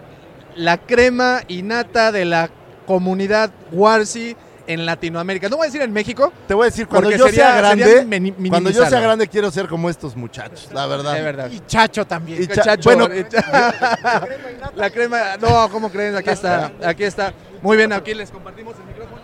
[0.56, 2.50] la crema y nata de la
[2.86, 4.36] comunidad Warsi
[4.66, 5.48] en Latinoamérica.
[5.48, 8.28] No voy a decir en México, Te voy a decir, cuando yo sería- sea grande,
[8.48, 11.14] cuando yo sea grande quiero ser como estos muchachos, la verdad.
[11.14, 11.50] de verdad.
[11.50, 12.42] Y Chacho también.
[12.42, 14.26] Y cha- Chacho, bueno, eh, cha-
[14.76, 16.14] la crema, no, ¿cómo creen?
[16.16, 17.32] Aquí está, aquí está.
[17.62, 19.22] Muy bien, aquí les compartimos el micrófono.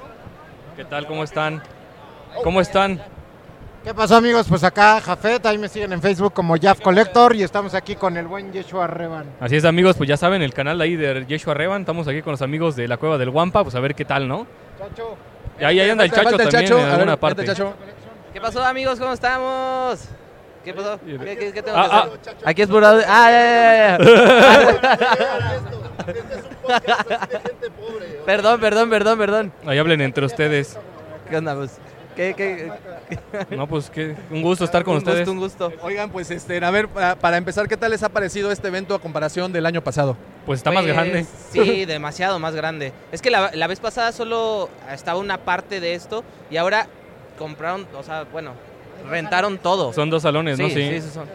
[0.77, 1.07] ¿Qué tal?
[1.07, 1.63] ¿Cómo están?
[2.43, 3.01] ¿Cómo están?
[3.87, 4.47] ¿Qué pasó amigos?
[4.49, 8.17] Pues acá Jafet, ahí me siguen en Facebook como Jaf Collector y estamos aquí con
[8.17, 9.27] el buen Yeshua Revan.
[9.39, 11.83] Así es, amigos, pues ya saben, el canal ahí de Yeshua Revan.
[11.83, 14.27] Estamos aquí con los amigos de la Cueva del Guampa, pues a ver qué tal,
[14.27, 14.45] ¿no?
[14.77, 15.17] Chacho.
[15.61, 16.79] Y ahí, ahí anda el Chacho también Chacho.
[16.79, 17.45] en ver, alguna vente, parte.
[17.45, 17.75] Chacho.
[18.33, 18.99] ¿Qué pasó, amigos?
[18.99, 20.01] ¿Cómo estamos?
[20.65, 20.99] ¿Qué pasó?
[21.07, 22.37] ¿Qué, qué- qué tengo Ah, que hacer?
[22.45, 22.89] Aquí es audio.
[23.07, 24.87] Ah, ya, ya, ya, ya.
[28.27, 29.53] perdón, perdón, perdón, perdón.
[29.65, 30.77] Ahí hablen entre ustedes.
[31.31, 31.79] ¿Qué onda, pues?
[32.17, 32.71] ¿Qué, qué?
[33.55, 35.29] No, pues qué, un gusto estar con un ustedes.
[35.29, 35.73] gusto, un gusto.
[35.87, 38.95] Oigan, pues este, a ver, para, para empezar, ¿qué tal les ha parecido este evento
[38.95, 40.17] a comparación del año pasado?
[40.47, 41.27] Pues está más Pues, grande.
[41.53, 42.93] Sí, demasiado más grande.
[43.13, 46.87] Es que la, la vez pasada solo estaba una parte de esto y ahora
[47.39, 48.53] compraron, o sea, bueno,
[49.11, 49.93] rentaron todo.
[49.93, 50.69] Son dos salones, ¿no?
[50.69, 50.89] Sí, Sí.
[50.91, 51.27] sí, sí, son.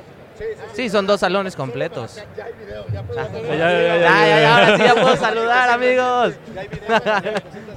[0.73, 2.15] Sí, son dos salones completos.
[2.15, 2.47] Ya, ya,
[2.89, 5.01] ya, ya, Ya, ya, ya, ahora sí ya ya.
[5.01, 6.34] puedo saludar, amigos.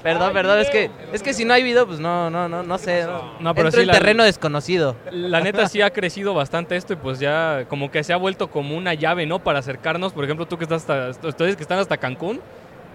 [0.02, 2.78] perdón, perdón, es que es que si no hay video, pues no, no, no, no
[2.78, 3.06] sé.
[3.40, 4.96] No, pero Entro sí, en la- terreno desconocido.
[5.10, 8.48] La neta sí ha crecido bastante esto y pues ya como que se ha vuelto
[8.50, 9.38] como una llave, ¿no?
[9.42, 10.12] Para acercarnos.
[10.12, 12.40] Por ejemplo, tú que estás hasta, ustedes que están hasta Cancún,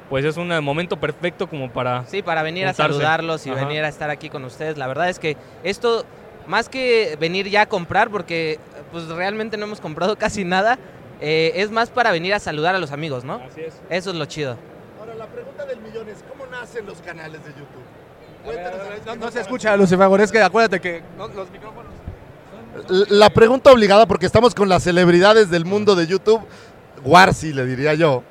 [0.09, 2.05] pues es un momento perfecto como para...
[2.07, 3.65] Sí, para venir a saludarlos y Ajá.
[3.65, 4.77] venir a estar aquí con ustedes.
[4.77, 6.03] La verdad es que esto,
[6.47, 8.59] más que venir ya a comprar, porque
[8.91, 10.79] pues realmente no hemos comprado casi nada,
[11.21, 13.35] eh, es más para venir a saludar a los amigos, ¿no?
[13.35, 13.73] Así es.
[13.89, 14.57] Eso es lo chido.
[14.99, 17.83] Ahora, la pregunta del millón es, ¿cómo nacen los canales de YouTube?
[18.43, 21.93] Cuéntanos, No, no se escucha, Lucifer, es que acuérdate que no, los micrófonos...
[23.09, 26.41] La pregunta obligada, porque estamos con las celebridades del mundo de YouTube,
[27.03, 28.23] Warsi le diría yo.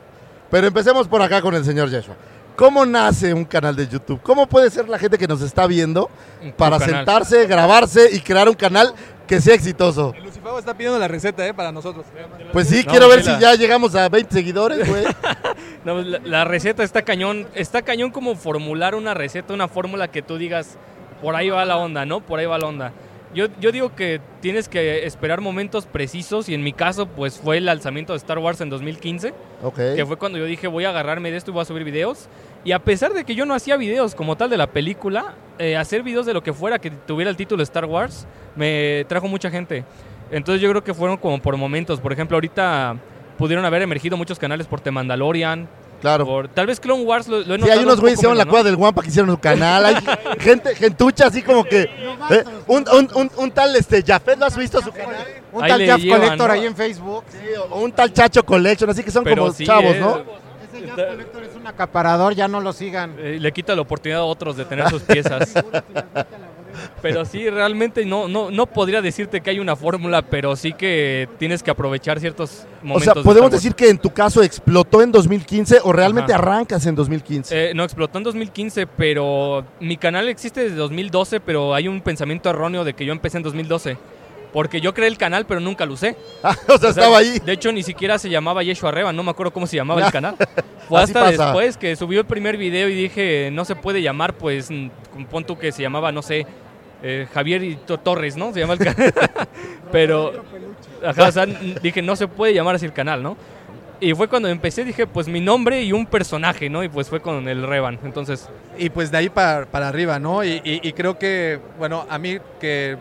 [0.50, 2.16] Pero empecemos por acá con el señor Yeshua.
[2.56, 4.20] ¿Cómo nace un canal de YouTube?
[4.22, 6.10] ¿Cómo puede ser la gente que nos está viendo
[6.56, 8.92] para sentarse, grabarse y crear un canal
[9.28, 10.12] que sea exitoso?
[10.16, 11.54] El Lucifer está pidiendo la receta, ¿eh?
[11.54, 12.04] Para nosotros.
[12.52, 15.04] Pues sí, No, quiero ver si la- ya llegamos a 20 seguidores, güey.
[15.84, 17.46] No, pues, la, la receta está cañón.
[17.54, 20.76] Está cañón como formular una receta, una fórmula que tú digas,
[21.22, 22.20] por ahí va la onda, ¿no?
[22.20, 22.92] Por ahí va la onda.
[23.34, 27.58] Yo, yo digo que tienes que esperar momentos precisos y en mi caso pues fue
[27.58, 29.76] el lanzamiento de Star Wars en 2015, Ok.
[29.96, 32.28] que fue cuando yo dije voy a agarrarme de esto y voy a subir videos.
[32.64, 35.76] Y a pesar de que yo no hacía videos como tal de la película, eh,
[35.76, 39.50] hacer videos de lo que fuera que tuviera el título Star Wars me trajo mucha
[39.50, 39.84] gente.
[40.30, 42.00] Entonces yo creo que fueron como por momentos.
[42.00, 42.96] Por ejemplo, ahorita
[43.36, 45.68] pudieron haber emergido muchos canales por The Mandalorian.
[46.00, 46.24] Claro.
[46.26, 48.22] Por, tal vez Clone Wars lo, lo he Sí, notado hay unos un güeyes que
[48.22, 48.66] llaman la menos, cueva ¿no?
[48.66, 49.84] del Guampa que hicieron su canal.
[49.84, 49.96] Hay
[50.40, 51.82] gente, gentucha así como que.
[52.30, 55.26] eh, un, un- un- un tal este, Jafet, ¿lo has visto su canal?
[55.52, 56.52] Un Ahí tal le Jeff llevan, Collector ¿no?
[56.54, 57.24] ahí en Facebook.
[57.32, 57.38] Sí,
[57.70, 60.18] o un tal Chacho Collection, así que son Pero como sí, chavos, eh, ¿no?
[60.18, 63.16] Ese Jeff Collector es un acaparador, ya no lo sigan.
[63.18, 65.52] Eh, le quita la oportunidad a otros de tener sus piezas.
[67.02, 71.28] pero sí, realmente no, no, no podría decirte que hay una fórmula, pero sí que
[71.38, 73.04] tienes que aprovechar ciertos O momentos.
[73.04, 76.42] sea, de podemos decir que en tu caso explotó en 2015 o realmente Ajá.
[76.42, 77.70] arrancas en 2015.
[77.70, 82.50] Eh, no, explotó en 2015, pero mi canal existe desde 2012, pero hay un pensamiento
[82.50, 83.96] erróneo de que yo empecé en 2012.
[84.50, 86.16] Porque yo creé el canal, pero nunca lo usé.
[86.42, 87.38] Ah, o sea, estaba ahí.
[87.44, 90.10] De hecho, ni siquiera se llamaba Yeshua Reba, no me acuerdo cómo se llamaba el
[90.12, 90.36] canal.
[90.88, 91.44] Fue hasta pasa.
[91.44, 94.88] después que subió el primer video y dije, no se puede llamar, pues, mm,
[95.30, 96.46] pon tú que se llamaba, no sé,
[97.02, 98.52] eh, Javier y To- Torres, ¿no?
[98.52, 99.12] Se llama el canal.
[99.92, 100.32] Pero,
[101.04, 103.36] ajá, o sea, dije, no se puede llamar así el canal, ¿no?
[104.00, 106.84] Y fue cuando empecé, dije, pues mi nombre y un personaje, ¿no?
[106.84, 107.98] Y pues fue con el Revan.
[108.04, 110.44] Entonces, Y pues de ahí para, para arriba, ¿no?
[110.44, 112.96] Y, y- creo que, bueno, a mí que,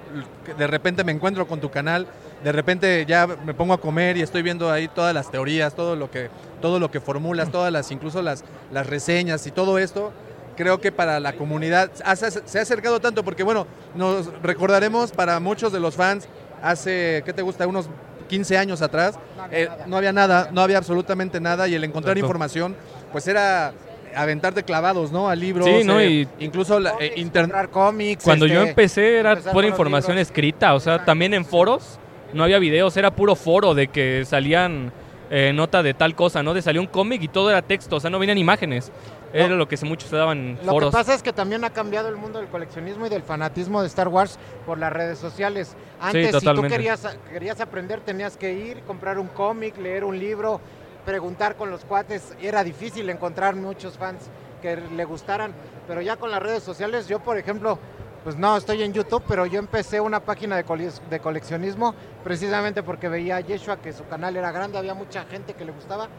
[0.46, 2.08] que de repente me encuentro con tu canal,
[2.44, 5.96] de repente ya me pongo a comer y estoy viendo ahí todas las teorías, todo
[5.96, 6.30] lo que,
[6.62, 10.12] todo lo que formulas, todas las, incluso las, las reseñas y todo esto.
[10.58, 15.40] Creo que para la comunidad has- se ha acercado tanto porque, bueno, nos recordaremos para
[15.40, 16.28] muchos de los fans
[16.64, 17.68] hace, ¿qué te gusta?
[17.68, 17.90] Unos
[18.28, 19.18] 15 años atrás,
[19.52, 22.26] eh, no había nada, no había absolutamente nada y el encontrar Exacto.
[22.26, 22.76] información,
[23.12, 23.72] pues era
[24.16, 25.30] aventarte clavados, ¿no?
[25.30, 26.00] A libros, Sí, ¿no?
[26.00, 27.70] eh, Y- incluso la, eh, internet.
[27.72, 28.24] Cómics.
[28.24, 30.28] Cuando yo este, empecé era pura información libros.
[30.28, 32.00] escrita, o sea, también en foros
[32.34, 34.92] no había videos, era puro foro de que salían
[35.30, 36.54] eh, nota de tal cosa, ¿no?
[36.54, 38.94] De salió un cómic y todo era texto, o sea, no venían imágenes.
[39.34, 40.90] Era lo que muchos se daban Lo foros.
[40.90, 43.88] que pasa es que también ha cambiado el mundo del coleccionismo y del fanatismo de
[43.88, 45.76] Star Wars por las redes sociales.
[46.00, 50.62] Antes, si tú querías, querías aprender, tenías que ir, comprar un cómic, leer un libro,
[51.06, 52.34] preguntar con los cuates.
[52.42, 54.30] Era difícil encontrar muchos fans
[54.62, 55.54] que le gustaran,
[55.88, 57.80] pero ya con las redes sociales, yo por ejemplo,
[58.28, 62.84] pues no, estoy en YouTube, pero yo empecé una página de, cole- de coleccionismo precisamente
[62.84, 66.10] porque veía a Yeshua que su canal era grande, había mucha gente que le gustaba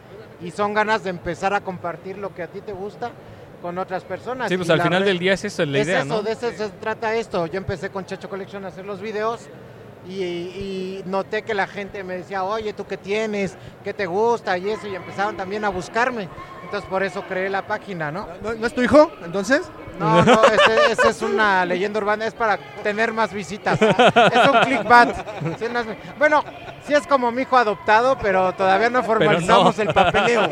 [0.43, 3.11] y son ganas de empezar a compartir lo que a ti te gusta
[3.61, 4.49] con otras personas.
[4.49, 6.23] Sí, pues Y al final del día es eso la es idea, eso, ¿no?
[6.23, 7.45] de eso se trata esto.
[7.45, 9.43] Yo empecé con Chacho Collection a hacer los videos
[10.09, 13.55] y, y noté que la gente me decía, oye, ¿tú qué tienes?
[13.85, 14.57] ¿Qué te gusta?
[14.57, 16.27] Y eso, y empezaron también a buscarme.
[16.69, 18.29] Entonces por eso creé la página, ¿no?
[18.43, 19.63] ¿No, no es tu hijo, entonces?
[19.99, 23.81] No, no, ese, ese es una leyenda urbana, es para tener más visitas.
[23.81, 25.15] Es un clickbait.
[25.59, 25.65] Sí,
[26.19, 26.45] bueno,
[26.87, 29.83] sí es como mi hijo adoptado, pero todavía no formalizamos no.
[29.83, 30.43] el papeleo.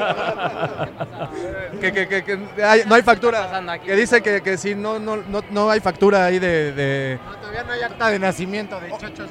[1.81, 3.79] Que, que- que- que hay- no hay factura.
[3.85, 6.73] Que dice que, que si no, no, no, no hay factura ahí de...
[6.73, 9.27] de- No, todavía no hay acta de nacimiento de Chacho.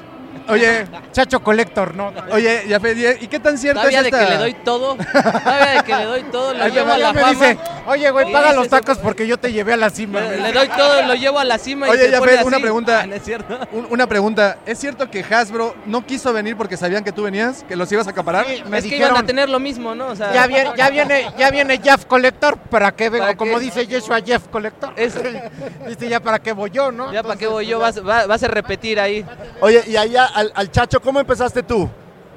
[0.48, 2.12] Oye, Chacho Collector, ¿no?
[2.32, 4.24] oye, Yafet, ¿y qué tan cierto Todavía es de esta...?
[4.24, 7.32] que le doy todo, todavía de que le doy todo, llevo a la me fama.
[7.32, 10.20] dice, Oye, güey, Y paga los tacos porque yo te llevé a la cima.
[10.20, 10.40] Le, güey.
[10.42, 12.62] le doy todo, lo llevo a la cima y Oye, se ya ves, una así.
[12.62, 13.00] pregunta.
[13.02, 13.58] Ah, no es cierto.
[13.72, 14.58] Un- una pregunta.
[14.66, 17.64] ¿Es cierto que Hasbro no quiso venir porque sabían que tú venías?
[17.68, 18.44] ¿Que los ibas a acaparar?
[18.46, 20.08] Sí, me es que dijeron, iban a tener lo mismo, ¿no?
[20.08, 23.24] O sea, ya viene, ya viene, ya viene Jeff Collector, ¿para qué vengo?
[23.24, 23.64] ¿Para Como qué?
[23.66, 24.92] dice Yeshua Jeff Collector.
[24.96, 25.14] Es-
[25.86, 27.12] Dice, ya para qué voy yo, ¿no?
[27.12, 29.24] ya para qué voy yo, vas, va- vas a repetir ahí.
[29.60, 31.88] Oye, y allá al, al Chacho, ¿cómo empezaste tú?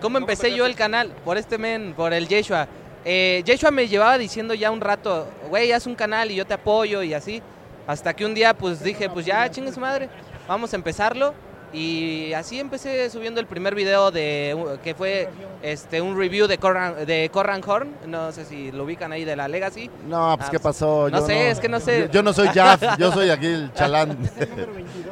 [0.01, 1.11] ¿Cómo empecé yo el canal?
[1.25, 2.65] Por este men, por el Yeshua.
[3.03, 6.53] Eh, Yeshua me llevaba diciendo ya un rato, güey, haz un canal y yo te
[6.53, 7.41] apoyo y así.
[7.85, 10.07] Hasta que un día pues dije, pues ya, chingue su madre,
[10.47, 11.33] vamos a empezarlo.
[11.72, 15.30] Y así empecé subiendo el primer video de uh, que fue
[15.61, 17.91] este un review de Corran, de Corran Horn.
[18.07, 19.89] No sé si lo ubican ahí de la Legacy.
[20.07, 21.09] No, pues Ah, ¿qué pasó?
[21.11, 22.01] no Yo sé, es que no sé.
[22.07, 24.17] Yo, yo no soy Jaff, yo soy aquí el chalán.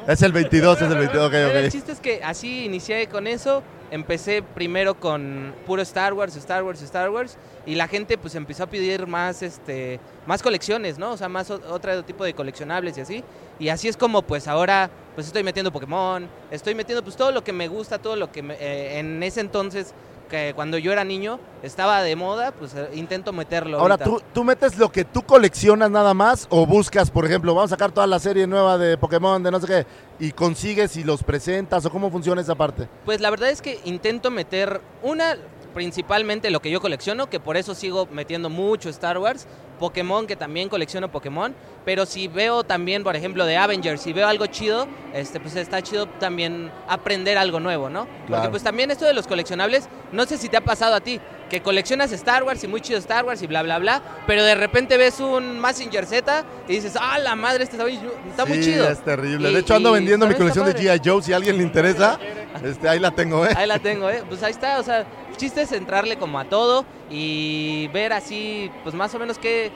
[0.07, 1.71] es el 22, es el 22, ok, El ok.
[1.71, 3.61] chiste es que así inicié con eso.
[3.91, 7.37] Empecé primero con puro Star Wars, Star Wars, Star Wars.
[7.67, 11.11] Y la gente pues empezó a pedir más, este, más colecciones, ¿no?
[11.11, 13.23] O sea, más otro tipo de coleccionables y así.
[13.59, 17.43] Y así es como pues ahora pues estoy metiendo Pokémon, estoy metiendo pues todo lo
[17.43, 19.93] que me gusta, todo lo que me- eh, en ese entonces,
[20.29, 23.79] que cuando yo era niño, estaba de moda, pues eh, intento meterlo.
[23.79, 23.97] Ahora.
[23.97, 27.75] ¿tú, ¿tú metes lo que tú coleccionas nada más o buscas, por ejemplo, vamos a
[27.75, 29.85] sacar toda la serie nueva de Pokémon, de no sé qué,
[30.25, 32.87] y consigues y los presentas o cómo funciona esa parte?
[33.05, 35.35] Pues la verdad es que intento meter una,
[35.77, 39.45] principalmente lo que yo colecciono, que por eso sigo metiendo mucho Star Wars,
[39.79, 41.53] Pokémon, que también colecciono Pokémon,
[41.87, 45.81] pero si veo también, por ejemplo, de Avengers, si veo algo chido, este, pues está
[45.81, 48.07] chido también aprender algo nuevo, ¿no?
[48.07, 48.51] Porque Claro.
[48.51, 51.61] pues también esto de los coleccionables, no sé si te ha pasado a ti, que
[51.61, 54.97] coleccionas Star Wars y muy chido Star Wars y bla, bla, bla, pero de repente
[54.97, 58.89] ves un Massinger Z y dices, ah, la madre, este está está muy chido.
[58.89, 59.49] es terrible.
[59.49, 60.75] Y- de hecho, ando vendiendo mi colección de.
[60.75, 60.99] G.I.
[61.09, 62.19] Joe, si a alguien le interesa,
[62.65, 63.53] este, ahí la tengo, ¿eh?
[63.55, 64.23] Ahí la tengo, ¿eh?
[64.27, 68.69] Pues ahí está, o sea, el chiste es entrarle como a todo y ver así,
[68.83, 69.71] pues más o menos que,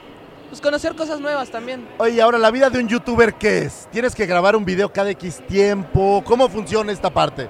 [0.52, 1.88] pues conocer cosas nuevas también.
[1.96, 3.88] Oye, ahora, ¿la vida de un youtuber qué es?
[3.90, 6.22] ¿Tienes que grabar un video cada X tiempo?
[6.26, 7.48] ¿Cómo funciona esta parte?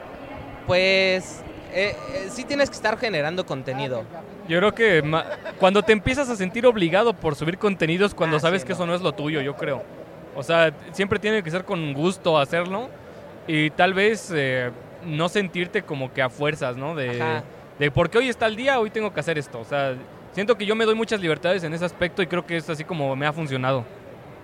[0.68, 1.42] Pues
[1.72, 4.04] eh, eh, sí tienes que estar generando contenido.
[4.48, 5.02] Yo creo que
[5.58, 8.76] cuando te empiezas a sentir obligado por subir contenidos, cuando Ah, sabes sí, que no.
[8.76, 9.82] eso no es lo tuyo, yo creo.
[10.36, 12.88] O sea, siempre tiene que ser con gusto hacerlo
[13.48, 14.70] y tal vez eh,
[15.04, 16.94] no sentirte como que a fuerzas, ¿no?
[16.94, 17.42] De, Ajá.
[17.80, 19.58] de porque hoy está el día, hoy tengo que hacer esto.
[19.58, 19.96] O sea,
[20.32, 22.84] siento que yo me doy muchas libertades en ese aspecto y creo que es así
[22.84, 23.84] como me ha funcionado.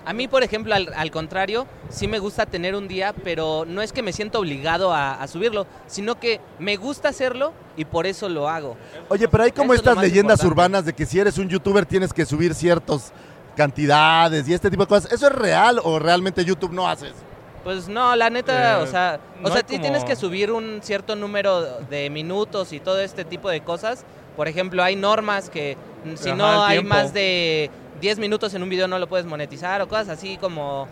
[0.06, 3.82] A mí, por ejemplo, al, al contrario, sí me gusta tener un día, pero no
[3.82, 8.06] es que me siento obligado a, a subirlo, sino que me gusta hacerlo y por
[8.06, 8.76] eso lo hago.
[9.10, 10.46] Oye, pero hay como estas leyendas importante.
[10.46, 13.12] urbanas de que si eres un youtuber tienes que subir ciertas
[13.54, 15.12] cantidades y este tipo de cosas.
[15.12, 17.16] ¿Eso es real o realmente YouTube no hace eso?
[17.64, 20.78] Pues no, la neta, Eh, o sea, no o sea, como- tienes que subir un
[20.82, 24.04] cierto número de minutos y todo este tipo de cosas.
[24.38, 28.62] Por ejemplo, hay normas que mm, si Ajá, no hay más de 10 minutos en
[28.62, 30.86] un video no lo puedes monetizar o cosas así como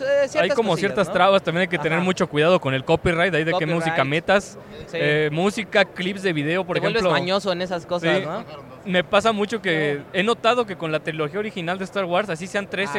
[0.00, 1.12] eh, Hay como cosillas, ciertas ¿no?
[1.12, 4.56] trabas, también hay que tener mucho cuidado con el copyright, ahí de qué música metas.
[4.86, 4.96] Sí.
[4.98, 7.10] Eh, música, clips de video, por Te ejemplo.
[7.10, 8.24] mañoso en esas cosas, Sí.
[8.24, 8.42] ¿no?
[8.86, 12.46] Me pasa mucho que he notado que con la trilogía original de Star Wars, así
[12.46, 12.98] sean tres Ah, sí.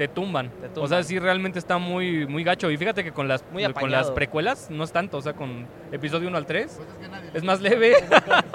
[0.00, 0.48] Te tumban.
[0.48, 0.88] Te O tumban.
[0.88, 2.70] sea, sí realmente está muy, muy gacho.
[2.70, 5.18] Y fíjate que con las, Muy con las precuelas no es tanto.
[5.18, 6.80] O sea, con episodio 1 al 3
[7.34, 7.92] es más leve.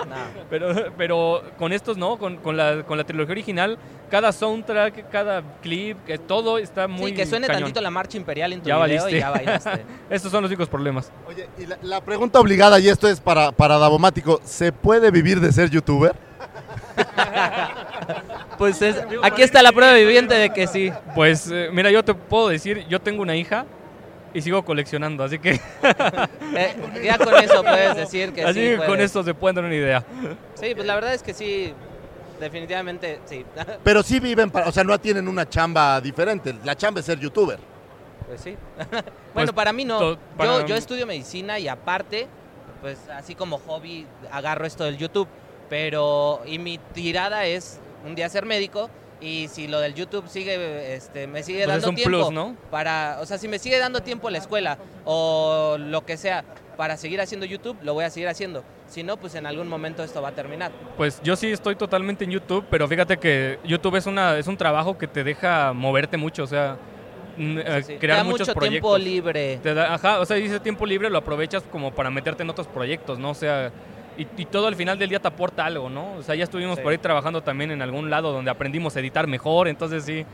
[0.06, 0.16] No.
[0.50, 3.78] pero, pero con estos no, con, con la, con la trilogía original,
[4.10, 7.64] cada soundtrack, cada clip, que todo está muy sí, que suene cañón.
[7.64, 9.18] tantito la marcha imperial en tu Ya video valiste.
[9.18, 9.86] y ya bailaste.
[10.10, 11.12] Estos son los únicos problemas.
[11.28, 15.40] Oye, y la, la pregunta obligada, y esto es para, para Davomático, ¿se puede vivir
[15.40, 16.16] de ser youtuber?
[18.58, 20.92] pues es- aquí está la prueba viviente de que sí.
[21.14, 23.66] Pues eh, mira, yo te puedo decir, yo tengo una hija
[24.34, 25.60] y sigo coleccionando, así que
[26.56, 28.78] Eh, ya con eso puedes decir que así sí.
[28.80, 30.04] que con esto se pueden dar una idea.
[30.56, 31.74] Sí, pues la verdad es que sí,
[32.40, 33.46] definitivamente sí.
[33.84, 36.56] Pero sí viven, para, o sea, no tienen una chamba diferente.
[36.64, 37.60] La chamba es ser youtuber.
[38.28, 38.56] Pues sí.
[38.76, 40.00] Pues, bueno, para mí no.
[40.00, 42.28] to- para- Yo, yo estudio medicina y aparte,
[42.82, 45.28] pues así como hobby, agarro esto del YouTube.
[45.70, 48.90] Pero, y mi tirada es un día ser médico.
[49.22, 52.32] Y si lo del YouTube sigue, este, me sigue Pues es dando un tiempo plus,
[52.32, 52.56] ¿no?
[52.70, 56.44] para, o sea, si me sigue dando tiempo la escuela o lo que sea
[56.76, 58.64] para seguir haciendo YouTube, lo voy a seguir haciendo.
[58.88, 60.72] Si no, pues en algún momento esto va a terminar.
[60.98, 64.58] Pues yo sí estoy totalmente en YouTube, pero fíjate que YouTube es una es un
[64.58, 66.78] trabajo que te deja moverte mucho, o sea,
[67.38, 68.92] mm, eh, Sí, te crear da muchos mucho proyectos.
[68.92, 69.58] tiempo libre.
[69.64, 72.68] Te da- ajá, o sea, ese tiempo libre lo aprovechas como para meterte en otros
[72.68, 73.30] proyectos, ¿no?
[73.30, 73.72] O sea,
[74.18, 76.14] y, y todo al final del día te aporta algo, ¿no?
[76.14, 76.82] O sea, ya estuvimos Sí.
[76.84, 80.26] por ahí trabajando también en algún lado donde aprendimos a editar mejor, entonces sí,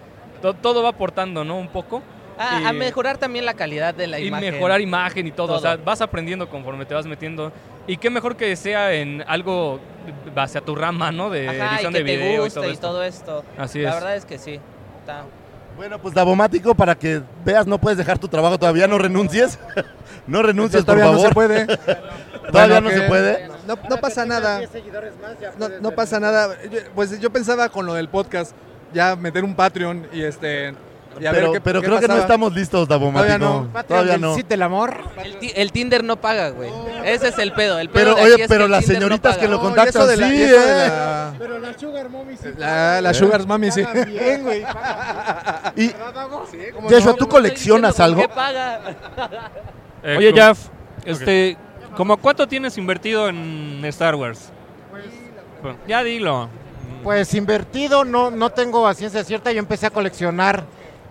[0.41, 1.57] to- todo va aportando, ¿no?
[1.57, 2.01] Un poco.
[2.37, 4.53] A, Y- a mejorar también la calidad de la y imagen.
[4.53, 5.47] mejorar imagen y todo.
[5.47, 5.57] Todo.
[5.57, 7.51] O sea, vas aprendiendo conforme te vas metiendo.
[7.87, 9.79] Y qué mejor que sea en algo
[10.33, 11.29] base a tu rama, ¿no?
[11.29, 12.87] De Ajá, y edición que de te video guste y todo y esto.
[12.87, 13.43] todo esto.
[13.57, 13.95] Así La es.
[13.95, 14.59] verdad es que sí.
[15.01, 15.25] Está-
[15.81, 19.57] Bueno, pues Davomático, para que veas, no puedes dejar tu trabajo todavía, no renuncies.
[20.27, 21.21] no renuncies, por todavía favor.
[21.23, 21.65] no se puede.
[22.51, 23.47] todavía Bueno, no se puede.
[23.65, 24.61] No, no pasa nada.
[25.57, 26.55] No, no pasa nada.
[26.93, 28.51] Pues yo pensaba con lo del podcast
[28.93, 30.75] ya meter un Patreon y este
[31.19, 33.37] y a Pero, ver qué, pero qué creo que no estamos listos, Davomático.
[33.37, 33.83] Todavía no.
[33.83, 34.35] Todavía no.
[34.49, 34.97] El amor.
[35.23, 36.71] El, ti- el Tinder no paga, güey.
[37.03, 37.79] Ese es el pedo.
[37.79, 39.41] El pedo Pero, de oye, aquí es pero el las Tinder no señoritas paga.
[39.41, 40.87] que lo No, y contactan, eso de la- sí, y eso de ¿eh?
[40.87, 42.49] la- Pero la Sugar Mommy sí.
[42.57, 43.83] La, la Sugar Mami, sí.
[44.07, 44.63] bien, güey.
[45.75, 45.89] Y,
[46.71, 47.15] ¿cómo?
[47.15, 48.21] ¿tú coleccionas ¿Con algo?
[48.21, 48.79] qué paga?
[50.03, 50.59] Eh, Oye, con- Jaff,
[51.05, 51.57] este,
[51.95, 54.49] ¿cómo cuánto tienes invertido en Star Wars?
[55.61, 56.49] Bueno, ya dilo.
[57.03, 59.51] Pues invertido, no, no tengo a ciencia cierta.
[59.51, 60.63] Yo empecé a coleccionar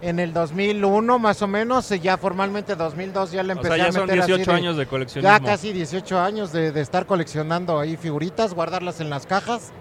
[0.02, 1.90] en el 2001 más o menos.
[1.92, 4.52] y Ya formalmente 2002 ya le O empecé sea, ya a son meter así 18
[4.52, 5.30] años de coleccionismo.
[5.38, 9.72] Ya casi 18 años de, de estar coleccionando ahí figuritas, guardarlas en las cajas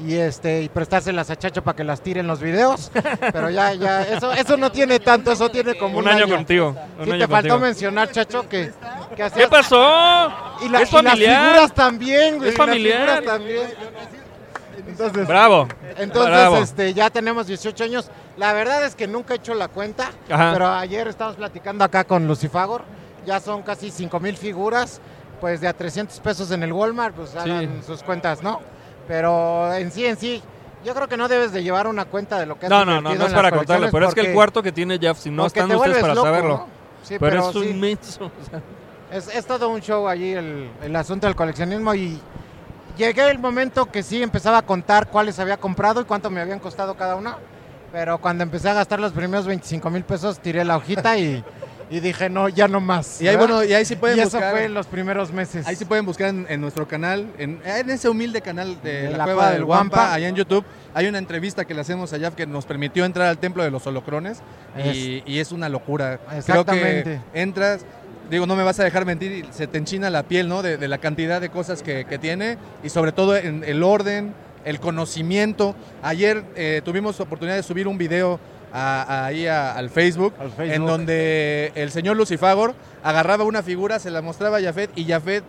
[0.00, 2.90] y este y prestárselas a Chacho para que las tire en los videos.
[3.32, 6.74] Pero ya, ya, eso, eso no tiene tanto, eso tiene como Un un, año contigo,
[6.98, 7.58] un Sí, año te faltó contigo.
[7.58, 8.66] mencionar, Chacho, que,
[9.10, 10.30] que ¿Qué hacías- pasó?
[10.62, 11.42] Y, la- es y las familiar.
[11.46, 12.50] figuras también, güey.
[12.50, 12.98] Es familiar.
[13.08, 13.68] figuras también.
[14.86, 15.68] Entonces, Bravo.
[15.96, 16.56] entonces Bravo.
[16.58, 18.08] este, ya tenemos 18 años.
[18.38, 20.52] La verdad es que nunca he hecho la cuenta, Ajá.
[20.52, 22.82] pero ayer estábamos platicando acá con Lucifagor.
[23.26, 25.00] Ya son casi 5 mil figuras,
[25.40, 28.60] pues de a 300 pesos en el Walmart, pues hagan sus cuentas, ¿no?
[29.08, 30.40] Pero en sí, en sí,
[30.84, 33.00] yo creo que no debes de llevar una cuenta de lo que has No, no,
[33.00, 35.46] no, no es para contarle, pero es que el cuarto que tiene Jeff, si no
[35.46, 36.56] están te ustedes para loco, saberlo.
[36.58, 36.66] ¿no?
[37.02, 37.74] Sí, pero, pero es un sí.
[37.74, 38.24] menso.
[38.26, 38.62] o sea.
[39.10, 42.20] Es, es todo un show allí el, el asunto del coleccionismo y
[42.96, 46.60] llegué el momento que sí empezaba a contar cuáles había comprado y cuánto me habían
[46.60, 47.36] costado cada una.
[47.98, 51.42] Pero cuando empecé a gastar los primeros 25 mil pesos tiré la hojita y,
[51.90, 53.20] y dije no, ya no más.
[53.20, 53.56] Y ahí, ¿verdad?
[53.56, 54.52] bueno, y ahí sí pueden Y eso buscar.
[54.52, 55.66] fue en los primeros meses.
[55.66, 59.10] Ahí sí pueden buscar en, en nuestro canal, en, en ese humilde canal de, De
[59.10, 60.64] la, la Cueva Cueva del Guampa, allá en YouTube.
[60.94, 63.72] Hay una entrevista que le hacemos a Jeff que nos permitió entrar al templo de
[63.72, 64.42] los holocrones
[64.94, 66.20] y, y es una locura.
[66.24, 67.20] Creo Exactamente.
[67.32, 67.84] que entras,
[68.30, 70.62] digo, no me vas a dejar mentir, y se te enchina la piel, ¿no?
[70.62, 74.34] De, de la cantidad de cosas que, que tiene y sobre todo en el orden,
[74.64, 75.74] el conocimiento.
[76.02, 78.38] Ayer eh, tuvimos oportunidad de subir un video
[78.72, 80.74] a- a- ahí a- al, Facebook, Al Facebook.
[80.74, 85.42] en donde el señor Lucifagor agarraba una figura, se la mostraba a Jafet y Jafet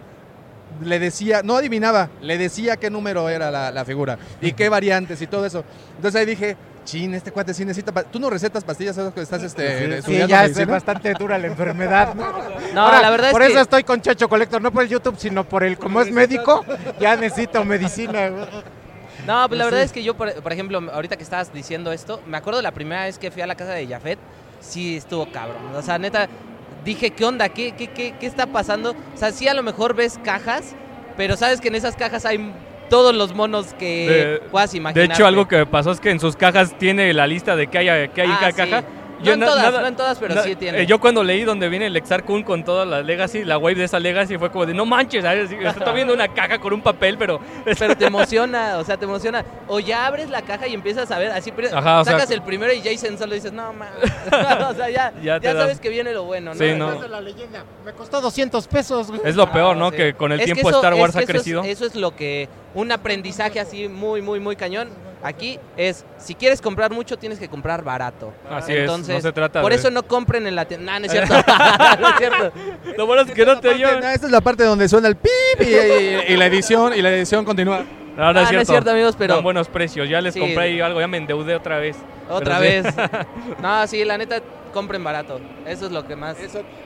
[0.83, 5.21] le decía, no adivinaba, le decía qué número era la, la figura y qué variantes
[5.21, 5.63] y todo eso.
[5.95, 6.55] Entonces ahí dije,
[6.85, 7.91] chin, este cuate sí necesita...
[8.03, 11.47] ¿Tú no recetas pastillas ahora que estás este, Sí, estudiando ya es bastante dura la
[11.47, 12.13] enfermedad.
[12.13, 12.23] ¿no?
[12.73, 14.89] No, Ahora, la verdad es por que- eso estoy con Chacho Colector, no por el
[14.89, 16.63] YouTube, sino por el, como es médico,
[16.99, 18.29] ya necesito medicina.
[19.27, 22.21] No, pues la verdad es que yo, por, por ejemplo, ahorita que estabas diciendo esto,
[22.25, 24.17] me acuerdo la primera vez que fui a la casa de Jafet,
[24.59, 25.57] sí estuvo cabrón.
[25.75, 26.27] O sea, neta,
[26.83, 27.49] dije, ¿qué onda?
[27.49, 28.91] ¿Qué, qué, qué, qué está pasando?
[28.91, 30.75] O sea, sí a lo mejor ves cajas,
[31.17, 32.51] pero sabes que en esas cajas hay
[32.89, 35.11] todos los monos que puedas De imaginar.
[35.11, 37.77] hecho, algo que me pasó es que en sus cajas tiene la lista de qué
[37.77, 38.57] hay, qué hay en Ah, cada sí.
[38.57, 38.83] caja.
[39.23, 40.81] No en todas, no en todas, pero sí tiene.
[40.81, 43.83] eh, yo cuando leí donde viene el Exarcun con todas las Legacy, la wave de
[43.85, 45.51] esa Legacy fue como de no manches, ¿sabes?
[45.51, 47.39] estoy viendo una caja con un papel, pero...
[47.79, 49.43] Pero te emociona, o sea, te emociona.
[49.67, 52.41] O ya abres la caja y empiezas a ver, así Ajá, o sea- sacas el
[52.41, 53.89] primero y Jason solo dices, no, man.
[54.69, 56.59] o sea, ya, Ya ya, te das- sabes que viene lo bueno, ¿no?
[56.59, 56.93] Sí, no.
[57.03, 57.63] Es la leyenda.
[57.85, 59.07] Me costó 200 pesos.
[59.09, 59.21] güey.
[59.25, 59.91] Es lo peor, ¿no?
[59.91, 59.97] Sí.
[59.97, 61.63] Que con el Es tiempo eso- Star es Wars que ha eso es- crecido.
[61.63, 64.89] Eso es lo que, un aprendizaje así muy, muy, muy cañón.
[65.21, 68.31] Aquí es, si quieres comprar mucho, tienes que comprar barato.
[68.49, 70.93] Así es, no se trata Por de- eso no compren en la tienda.
[70.93, 71.33] Nah, no es cierto.
[71.99, 72.51] no es cierto.
[72.97, 75.31] Lo bueno es que no te no, esta es la parte donde suena el pip
[75.59, 77.83] y, y- y la edición y la edición continúa.
[78.15, 78.91] No, no Ah, es no es cierto.
[78.91, 80.07] amigos, pero- Dan buenos precios.
[80.09, 80.39] Ya les Sí.
[80.39, 81.97] compré ahí algo, ya me endeudé otra vez.
[82.29, 82.93] Otra Pero vez.
[82.95, 83.01] sí.
[83.61, 84.41] No, sí, la neta,
[84.73, 85.39] compren barato.
[85.65, 86.37] Eso es lo que más.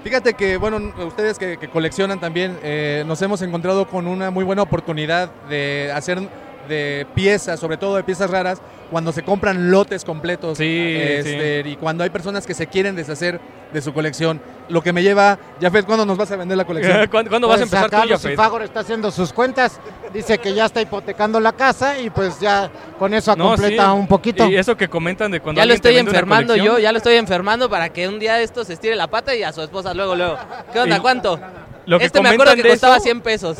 [0.04, 4.44] Fíjate que, bueno, ustedes que, que coleccionan también, eh, nos hemos encontrado con una muy
[4.44, 6.20] buena oportunidad de hacer
[6.68, 8.62] de piezas, sobre todo de piezas raras,
[8.92, 10.58] cuando se compran lotes completos.
[10.58, 13.40] Sí, este, Y cuando hay personas que se quieren deshacer
[13.74, 14.40] de su colección.
[14.70, 17.08] Lo que me lleva, Jafet, ¿cuándo nos vas a vender la colección?
[17.12, 18.24] ¿Cuándo, cuándo vas a Pues empezar acá tú, Jafet?
[18.32, 19.80] Lucifagor está haciendo sus cuentas,
[20.14, 23.92] dice que ya está hipotecando la casa y pues ya con eso No, completa sí.
[24.00, 24.48] un poquito.
[24.48, 27.70] Y eso que comentan de cuando Ya lo estoy enfermando yo, ya lo estoy enfermando
[27.70, 30.38] para que un día esto se estire la pata y a su esposa luego, luego.
[30.72, 31.02] ¿Qué onda?
[31.02, 31.40] ¿Cuánto?
[31.86, 33.58] Lo que este me acuerdo que costaba eso- 100 pesos.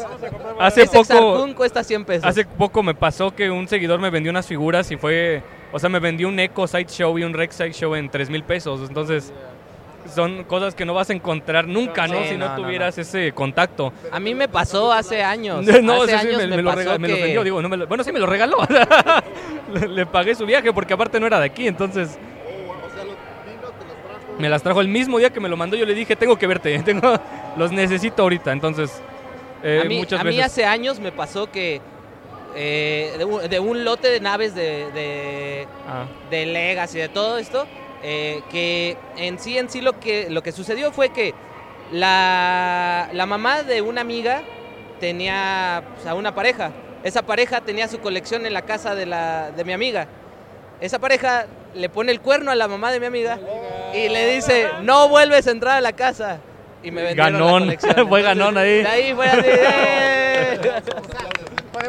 [0.60, 2.26] Hace Ese poco, cuesta 100 pesos.
[2.26, 5.90] hace poco me pasó que un seguidor me vendió unas figuras y fue, o sea,
[5.90, 8.82] me vendió un Echo Sideshow y un Rex Sideshow en 3 mil pesos.
[8.88, 9.34] Entonces,
[10.14, 12.20] son cosas que no vas a encontrar nunca, ¿no?
[12.24, 13.94] Sí, si no, no, no, tuvieras ese contacto.
[14.12, 15.66] A mí me pasó hace años.
[15.82, 17.62] No, hace sí, sí, años me, me, me lo pasó rega- me lo vendió, digo,
[17.62, 18.58] no me lo- bueno, sí me lo regaló.
[19.74, 22.18] le, le pagué su viaje porque aparte no era de aquí, entonces...
[24.44, 25.78] Me las trajo el mismo día que me lo mandó.
[25.78, 27.18] Yo le dije, tengo que verte, tengo,
[27.56, 28.52] los necesito ahorita.
[28.52, 28.92] Entonces,
[29.64, 31.80] eh, a mí, muchas a mí hace años me pasó que
[32.54, 36.08] eh, de, un, de un lote de naves de, de, Ah.
[36.30, 37.66] de Legacy, de todo esto,
[38.04, 41.34] eh, que en sí, en sí lo que, lo que sucedió fue que
[41.94, 44.44] la, la mamá de una amiga
[45.00, 46.74] tenía pues, a una pareja.
[47.06, 50.10] Esa pareja tenía su colección en la casa de, la, de mi amiga.
[50.82, 51.46] Esa pareja
[51.76, 53.40] le pone el cuerno a la mamá de mi amiga
[53.94, 56.40] y le dice, no vuelves a entrar a la casa.
[56.84, 58.08] Y me vendieron la Ganón, colección.
[58.10, 58.80] fue ganón ahí.
[58.84, 60.60] De ahí fue así, ¡eh!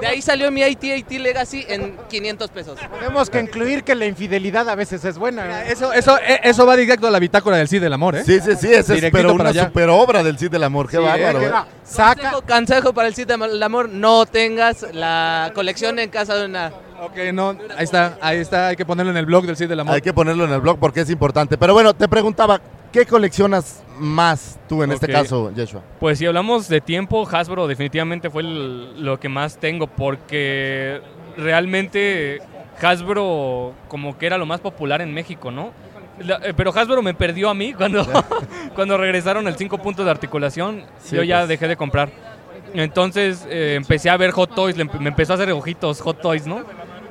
[0.01, 2.79] De ahí salió mi AT&T Legacy en 500 pesos.
[2.99, 5.65] Tenemos que incluir que la infidelidad a veces es buena.
[5.65, 8.25] Eso, eso, eh, eso va directo a la bitácora del Cid del amor, ¿eh?
[8.25, 9.65] Sí, sí, sí, esa es pero para una allá.
[9.67, 10.89] super obra del Cid del Amor.
[10.89, 11.41] Qué Sí, bárbaro.
[11.43, 11.51] eh, ¿eh?
[11.51, 12.33] que- Saca.
[12.49, 16.73] Consejo para el sitio del amor, no tengas la colección en casa de una...
[17.01, 19.81] Ok, no, ahí está, ahí está, hay que ponerlo en el blog del Cid del
[19.81, 19.95] amor.
[19.95, 21.59] Hay que ponerlo en el blog porque es importante.
[21.59, 22.61] Pero bueno, te preguntaba,
[22.93, 25.13] ¿qué coleccionas más tú en este Ok.
[25.13, 25.83] caso, Yeshua?
[26.01, 31.01] Pues si hablamos de tiempo, Hasbro definitivamente fue el- lo que más tengo porque
[31.37, 32.41] realmente
[32.81, 35.73] Hasbro como que era lo más popular en México, ¿no?
[36.21, 38.05] La- eh, pero Hasbro me perdió a mí cuando,
[38.75, 40.85] cuando regresaron el 5 puntos de articulación.
[41.03, 41.49] Sí, yo ya pues.
[41.49, 42.34] dejé de comprar.
[42.75, 46.65] Entonces eh, empecé a ver Hot Toys, me empezó a hacer ojitos Hot Toys, ¿no?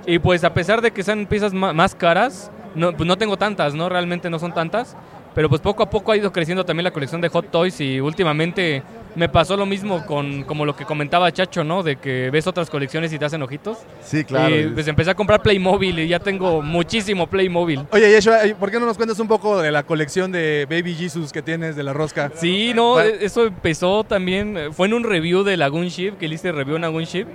[0.06, 3.74] Y pues a pesar de que sean piezas más caras, no, pues no tengo tantas,
[3.74, 3.88] ¿no?
[3.88, 4.96] Realmente no son tantas.
[5.34, 8.00] Pero pues poco a poco ha ido creciendo también la colección de Hot Toys y
[8.00, 8.84] últimamente
[9.16, 11.84] me pasó lo mismo con como lo que comentaba Chacho, ¿no?
[11.84, 13.78] De que ves otras colecciones y te hacen ojitos.
[14.02, 14.56] Sí, claro.
[14.56, 17.86] Y pues empecé a comprar Playmobil y ya tengo muchísimo Playmobil.
[17.92, 21.32] Oye, Yeshua, ¿por qué no nos cuentas un poco de la colección de Baby Jesus
[21.32, 22.32] que tienes de la rosca?
[22.36, 26.36] Sí, no, eso empezó también, eh, fue en un review de Lagoon Ship, que le
[26.36, 27.28] hice review en Lagoon Ship.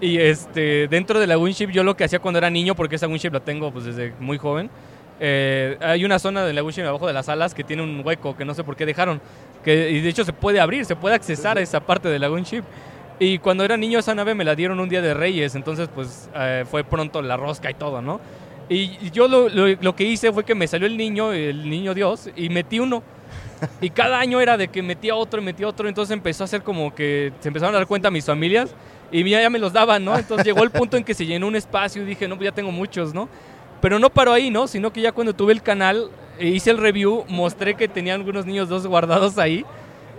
[0.00, 3.06] Y este, dentro de Lagoon Ship yo lo que hacía cuando era niño, porque esa
[3.06, 4.70] Lagoon Ship la tengo pues desde muy joven,
[5.20, 8.36] eh, hay una zona de Lagoon Ship abajo de las alas que tiene un hueco
[8.36, 9.20] que no sé por qué dejaron.
[9.64, 12.42] Que, y de hecho se puede abrir, se puede accesar a esa parte de Lagoon
[12.42, 12.62] Ship.
[13.18, 16.28] Y cuando era niño esa nave me la dieron un día de Reyes, entonces pues
[16.34, 18.20] eh, fue pronto la rosca y todo, ¿no?
[18.68, 21.94] Y yo lo, lo- lo que hice fue que me salió el niño, el niño
[21.94, 23.02] Dios, y metí uno.
[23.80, 26.62] Y cada año era de que metía otro y metía otro, entonces empezó a ser
[26.62, 28.74] como que se empezaron a dar cuenta mis familias
[29.12, 30.18] y ya me los daban, ¿no?
[30.18, 32.54] Entonces llegó el punto en que se llenó un espacio y dije, no, pues ya
[32.54, 33.28] tengo muchos, ¿no?
[33.80, 34.66] Pero no paró ahí, ¿no?
[34.66, 38.46] Sino que ya cuando tuve el canal, e hice el review, mostré que tenía algunos
[38.46, 39.64] niños dos guardados ahí.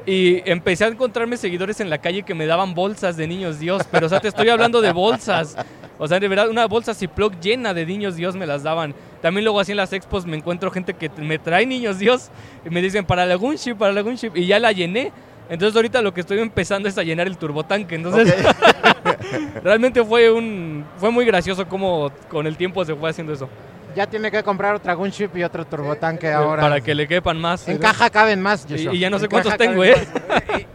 [0.05, 3.81] Y empecé a encontrarme seguidores en la calle que me daban bolsas de niños Dios.
[3.89, 5.57] Pero, o sea, te estoy hablando de bolsas.
[5.97, 8.93] O sea, de verdad, una bolsa Ziploc llena de niños Dios me las daban.
[9.21, 12.29] También luego así en las expos me encuentro gente que me trae niños Dios
[12.65, 14.31] y me dicen para la Gunship, para la Gunship.
[14.35, 15.11] Y ya la llené.
[15.49, 17.95] Entonces ahorita lo que estoy empezando es a llenar el turbotanque.
[17.95, 18.33] Entonces
[19.63, 23.49] realmente fue un fue muy gracioso cómo con el tiempo se fue haciendo eso.
[23.95, 26.61] Ya tiene que comprar otro Gunship y otro turbotanque ahora.
[26.61, 27.65] Para que le quepan más.
[27.69, 29.95] En caja caben más, Y, y ya no sé En cuántos tengo, ¿eh?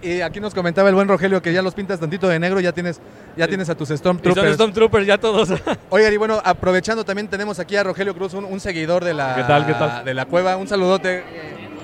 [0.01, 2.61] Y, y aquí nos comentaba el buen Rogelio que ya los pintas tantito de negro,
[2.61, 2.98] ya tienes,
[3.36, 4.55] ya tienes a tus Y son Stormtroopers.
[4.55, 5.51] Stormtroopers ya todos.
[5.90, 9.34] Oigan, y bueno, aprovechando también tenemos aquí a Rogelio Cruz, un, un seguidor de la,
[9.34, 10.03] ¿Qué tal, qué tal?
[10.03, 10.57] de la cueva.
[10.57, 11.22] Un saludote.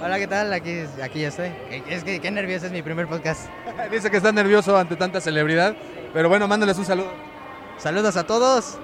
[0.03, 0.53] Hola, ¿qué tal?
[0.53, 1.53] Aquí, aquí ya estoy.
[1.89, 3.49] Es que qué nervioso es mi primer podcast.
[3.91, 5.75] Dice que está nervioso ante tanta celebridad,
[6.13, 7.13] pero bueno, mándales un saludo.
[7.79, 8.79] Saludos a todos.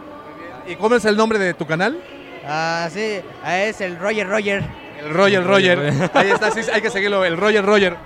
[0.66, 2.02] ¿Y cómo es el nombre de tu canal?
[2.46, 4.64] Ah, sí, ah, es el Roger Roger.
[5.00, 6.10] El Roger Roger.
[6.14, 7.96] Ahí está, sí, hay que seguirlo, el Roger Roger.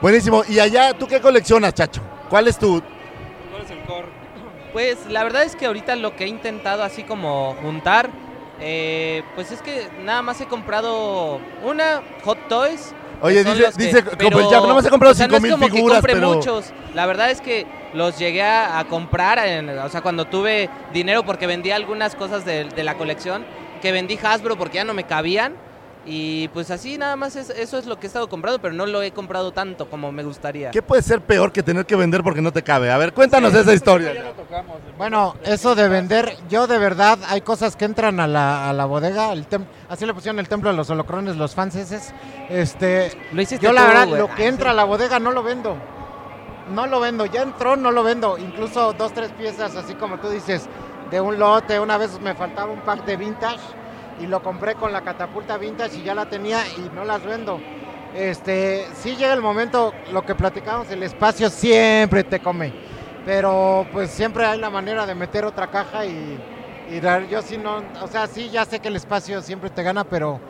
[0.00, 0.44] Buenísimo.
[0.48, 2.00] ¿Y allá tú qué coleccionas, Chacho?
[2.28, 2.82] ¿Cuál es tu...?
[4.72, 8.10] Pues la verdad es que ahorita lo que he intentado así como juntar,
[8.60, 12.94] eh, pues es que nada más he comprado una Hot Toys.
[13.20, 15.26] que Oye, dice- que- dice como pero, el Jack, nada más he comprado o sea,
[15.28, 16.72] no es 5,000 como que figuras, compre pero- muchos.
[16.94, 21.24] La verdad es que los llegué a, a comprar, en- o sea, cuando tuve dinero
[21.24, 23.44] porque vendí algunas cosas de, de la colección,
[23.82, 25.54] que vendí Hasbro porque ya no me cabían.
[26.06, 28.86] Y pues así nada más es- eso es lo que he estado comprando, pero no
[28.86, 30.70] lo he comprado tanto como me gustaría.
[30.70, 32.90] ¿Qué puede ser peor que tener que vender porque no te cabe?
[32.90, 34.14] A ver, cuéntanos esa historia.
[34.96, 38.86] Bueno, eso de vender, yo de verdad, hay cosas que entran a la, a la
[38.86, 42.14] bodega, el tem- así le pusieron el templo de los holocrones, los franceses.
[42.48, 44.20] Este, Lo hiciste yo la tú, verdad, güey.
[44.20, 45.76] lo que entra a la bodega no lo vendo.
[46.72, 48.38] No lo vendo, ya entró, no lo vendo.
[48.38, 50.66] Incluso dos, tres piezas, así como tú dices,
[51.10, 51.80] de un lote.
[51.80, 53.58] Una vez me faltaba un pack de vintage
[54.20, 57.60] y lo compré con la catapulta vintage y ya la tenía y no las vendo.
[58.14, 62.72] Este, sí llega el momento, lo que platicamos, el espacio siempre te come.
[63.24, 66.38] Pero pues siempre hay la manera de meter otra caja y,
[66.90, 69.82] y dar, yo sí no, o sea, sí ya sé que el espacio siempre te
[69.82, 70.40] gana, pero,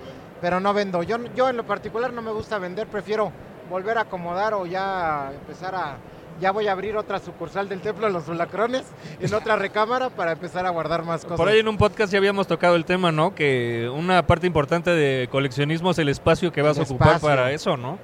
[0.40, 1.02] pero no vendo.
[1.02, 3.32] Yo, yo en lo particular no me gusta vender, prefiero
[3.68, 5.96] volver a acomodar o ya empezar a
[6.40, 8.84] ya voy a abrir otra sucursal del Templo de los Zulacrones
[9.20, 11.36] en otra recámara para empezar a guardar más cosas.
[11.36, 13.34] Por ahí en un podcast ya habíamos tocado el tema, ¿no?
[13.34, 17.28] Que una parte importante de coleccionismo es el espacio que vas El a ocupar espacio.
[17.28, 17.98] para eso, ¿no?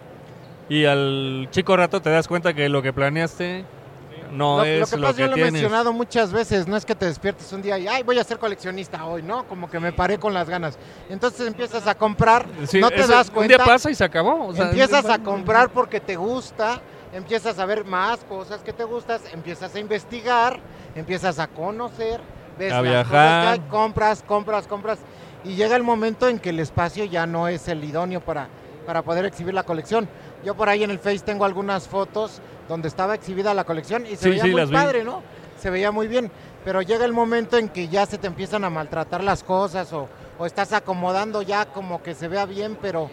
[0.69, 3.65] Y al chico rato te das cuenta que lo que planeaste
[4.33, 6.77] no lo, es lo que lo pasa, que yo lo he mencionado muchas veces, no
[6.77, 9.45] es que te despiertes un día y, ay, voy a ser coleccionista hoy, ¿no?
[9.47, 10.77] Como que me paré con las ganas.
[11.09, 13.57] Entonces empiezas a comprar, Sí, no te eso, das un cuenta.
[13.57, 14.47] día pasa y se acabó.
[14.49, 16.81] o sea, empiezas a comprar porque te gusta,
[17.15, 20.61] empiezas a ver más cosas que te gustas, empiezas a investigar,
[20.95, 22.21] empiezas a conocer,
[22.59, 23.43] ves A las cosas viajar.
[23.43, 24.99] que hay, compras, compras, compras.
[25.45, 28.49] Y llega el momento en que el espacio ya no es el idóneo para,
[28.87, 30.09] para poder exhibir la colección.
[30.45, 34.11] Yo por ahí en el Face tengo algunas fotos donde estaba exhibida la colección y
[34.17, 34.73] se Sí, veía sí, muy vi.
[34.73, 35.23] padre, ¿no?
[35.59, 36.31] Se veía muy bien.
[36.65, 40.09] Pero llega el momento en que ya se te empiezan a maltratar las cosas o,
[40.39, 43.11] o estás acomodando ya como que se vea bien, pero,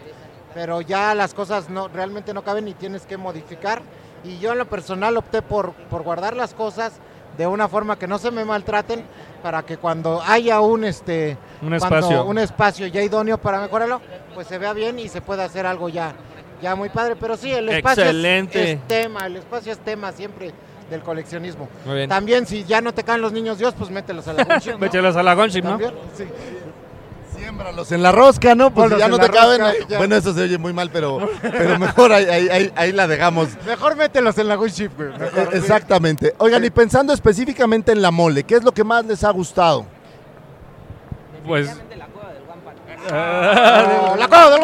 [0.53, 3.81] pero ya las cosas no realmente no caben y tienes que modificar.
[4.23, 6.93] Y yo en lo personal opté por, por guardar las cosas
[7.37, 9.03] de una forma que no se me maltraten
[9.41, 12.25] para que cuando haya un este Un espacio.
[12.25, 14.01] un espacio ya idóneo para mejorarlo,
[14.35, 16.13] pues se vea bien y se pueda hacer algo ya
[16.61, 18.71] ya muy padre, pero sí, el espacio es- Excelente.
[18.73, 20.51] es tema, el espacio es tema siempre
[20.91, 21.67] del coleccionismo.
[21.85, 22.09] Muy bien.
[22.09, 24.77] También si ya no te caen los niños Dios, pues mételos a la Gunship, ¿no?
[24.77, 25.69] Mételos a la Gunship, ¿no?
[25.71, 25.93] También,
[27.61, 27.65] sí.
[27.67, 28.73] Siémbralos en la rosca, ¿no?
[28.73, 29.59] Pues ya no te caben.
[29.61, 29.97] rosca, ahí- ya.
[29.97, 33.49] Bueno, eso se oye muy mal, pero, pero mejor ahí, ahí- ahí- ahí la dejamos.
[33.65, 35.09] Mejor mételos en la Gunship, güey.
[35.09, 35.57] Eh, mejor, sí.
[35.57, 36.33] Exactamente.
[36.37, 39.85] Oigan, y pensando específicamente en la mole, ¿qué es lo que más les ha gustado?
[41.45, 41.69] Pues.
[43.09, 44.61] Oh, la cosa del.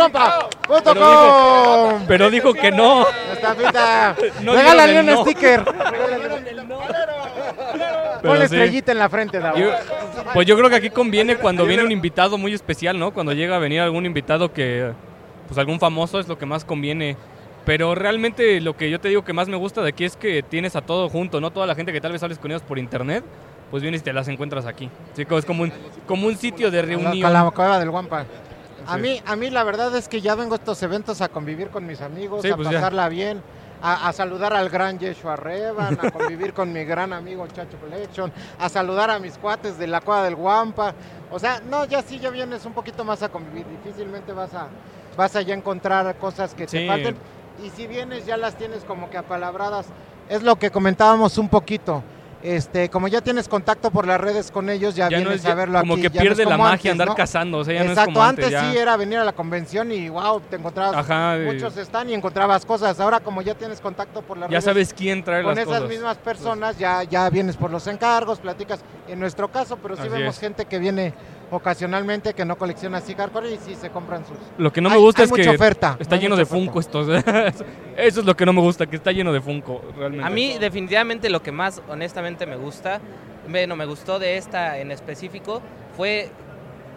[0.67, 2.05] Punto Pero dijo- com.
[2.07, 3.05] Pero dijo que no.
[3.33, 4.15] Estampita.
[4.41, 5.21] No Regálale un no.
[5.23, 5.63] sticker.
[8.21, 8.55] Ponle sí.
[8.55, 9.57] estrellita en la frente, Davo.
[9.57, 9.71] Yo-
[10.33, 13.11] pues yo creo que aquí conviene cuando viene un invitado muy especial, ¿no?
[13.13, 14.91] Cuando llega a venir algún invitado que,
[15.47, 17.15] pues algún famoso es lo que más conviene.
[17.65, 20.41] Pero realmente lo que yo te digo que más me gusta de aquí es que
[20.41, 21.51] tienes a todo junto, ¿no?
[21.51, 23.23] Toda la gente que tal vez hables con ellos por internet,
[23.71, 24.89] pues vienes y te las encuentras aquí.
[25.13, 25.73] Sí, es como un,
[26.07, 27.19] como un sitio de reunión.
[27.21, 28.25] Con la cueva del Guampa.
[28.85, 31.69] A mí, a mí la verdad es que ya vengo a estos eventos a convivir
[31.69, 32.75] con mis amigos, Sí, a pues ya.
[32.77, 33.41] pasarla bien,
[33.81, 38.31] a, a saludar al gran Yeshua Revan, a convivir con mi gran amigo Chacho Collection,
[38.57, 40.93] a saludar a mis cuates de la cueva del Guampa.
[41.29, 43.65] O sea, no, ya sí, ya vienes un poquito más a convivir.
[43.83, 44.67] Difícilmente vas a,
[45.17, 47.17] vas a ya encontrar cosas que te falten.
[47.61, 49.87] Y si vienes, ya las tienes como que apalabradas.
[50.29, 52.03] Es lo que comentábamos un poquito.
[52.43, 55.43] Este, como ya tienes contacto por las redes con ellos, ya, Ya no vienes es
[55.43, 56.03] ya- a verlo como aquí.
[56.03, 57.15] que no es pierde la como magia antes, andar ¿no?
[57.15, 59.33] cazando, o sea, ya no es Exacto, como antes, antes sí era venir a la
[59.33, 62.99] convención y wow, te encontrabas Ajá, y- muchos están y encontrabas cosas.
[62.99, 65.73] Ahora como ya tienes contacto por las Ya redes sabes quién trae con las esas
[65.81, 65.89] cosas.
[65.89, 68.81] mismas personas, ya ya vienes por los encargos, platicas.
[69.07, 70.41] En nuestro caso, pero sí Así vemos es.
[70.41, 71.13] gente que viene
[71.51, 74.37] ocasionalmente que no colecciona así hardcore y sí se compran sus.
[74.57, 76.45] Lo que no me Hay- gusta hay es que mucha oferta, está lleno mucha de
[76.45, 77.07] Funko estos.
[77.97, 80.25] Eso es lo que no me gusta, que está lleno de Funko, realmente.
[80.25, 82.99] A mí definitivamente lo que más honestamente me gusta,
[83.47, 85.61] bueno, me gustó de esta en específico,
[85.95, 86.29] fue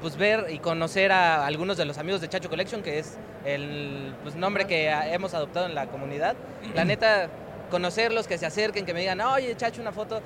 [0.02, 4.14] pues ver y conocer a algunos de los amigos de Chacho Collection, que es el
[4.22, 6.34] pues, nombre que hemos adoptado en la comunidad.
[6.74, 7.28] La neta,
[7.70, 10.20] conocerlos, que se acerquen, que me digan, oye, Chacho, una foto.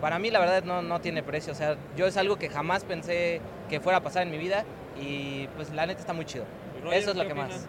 [0.00, 2.84] Para mí la verdad no, no tiene precio, o sea, yo es algo que jamás
[2.84, 4.64] pensé que fuera a pasar en mi vida
[5.00, 6.44] y pues la neta está muy chido.
[6.92, 7.66] Eso es lo que más.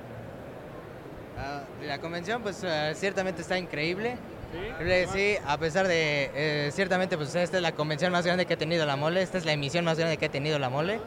[1.38, 4.18] Ah, la convención pues eh, ciertamente está increíble.
[4.54, 8.54] Increíble, Sí, a pesar de, eh, ciertamente pues esta es la convención más grande que
[8.54, 11.00] ha tenido la mole, esta es la emisión más grande que ha tenido la mole.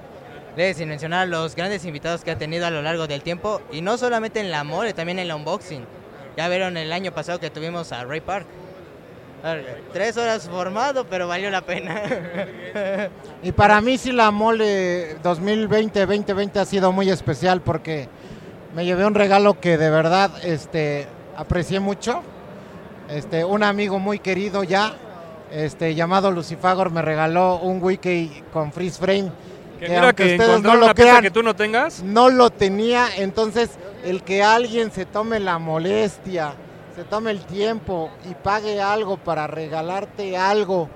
[0.57, 3.81] Eh, sin mencionar los grandes invitados que ha tenido a lo largo del tiempo y
[3.81, 5.85] no solamente en la mole, también en la unboxing.
[6.37, 8.47] Ya vieron el año pasado que tuvimos a Ray Park.
[9.93, 12.03] Tres horas formado, pero valió la pena.
[13.43, 18.09] Y para mí sí la mole 2020-2020 ha sido muy especial porque
[18.75, 22.23] me llevé un regalo que de verdad este, aprecié mucho.
[23.11, 24.95] Este, un amigo muy querido ya,
[25.53, 29.31] este, llamado Lucifagor, me regaló un wiki con freeze frame.
[29.79, 32.03] Que mira aunque que ustedes encontrar una pieza que tú no tengas.
[32.03, 33.73] no lo tenía, entonces
[34.05, 36.55] el que alguien se tome la molestia,
[36.95, 40.89] se tome el tiempo y pague algo para regalarte algo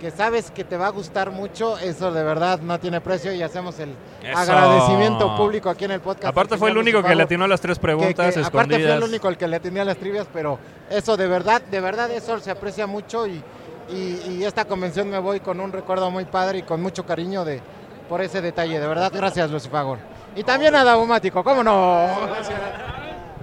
[0.00, 3.42] que sabes que te va a gustar mucho, eso de verdad no tiene precio y
[3.42, 4.36] hacemos el Eso.
[4.38, 6.26] agradecimiento público aquí en el podcast.
[6.26, 9.02] Aparte fue el único que le atinó las tres preguntas que- que Aparte fue el
[9.02, 10.58] único el que le tenía las trivias, pero
[10.90, 13.42] eso de verdad, de verdad eso se aprecia mucho y,
[13.90, 17.44] y- y esta convención me voy con un recuerdo muy padre y con mucho cariño
[17.44, 17.60] de
[18.08, 18.78] por ese detalle.
[18.80, 19.98] De verdad, gracias Lucifagor.
[20.36, 22.08] Y también a Daumático, ¿cómo no?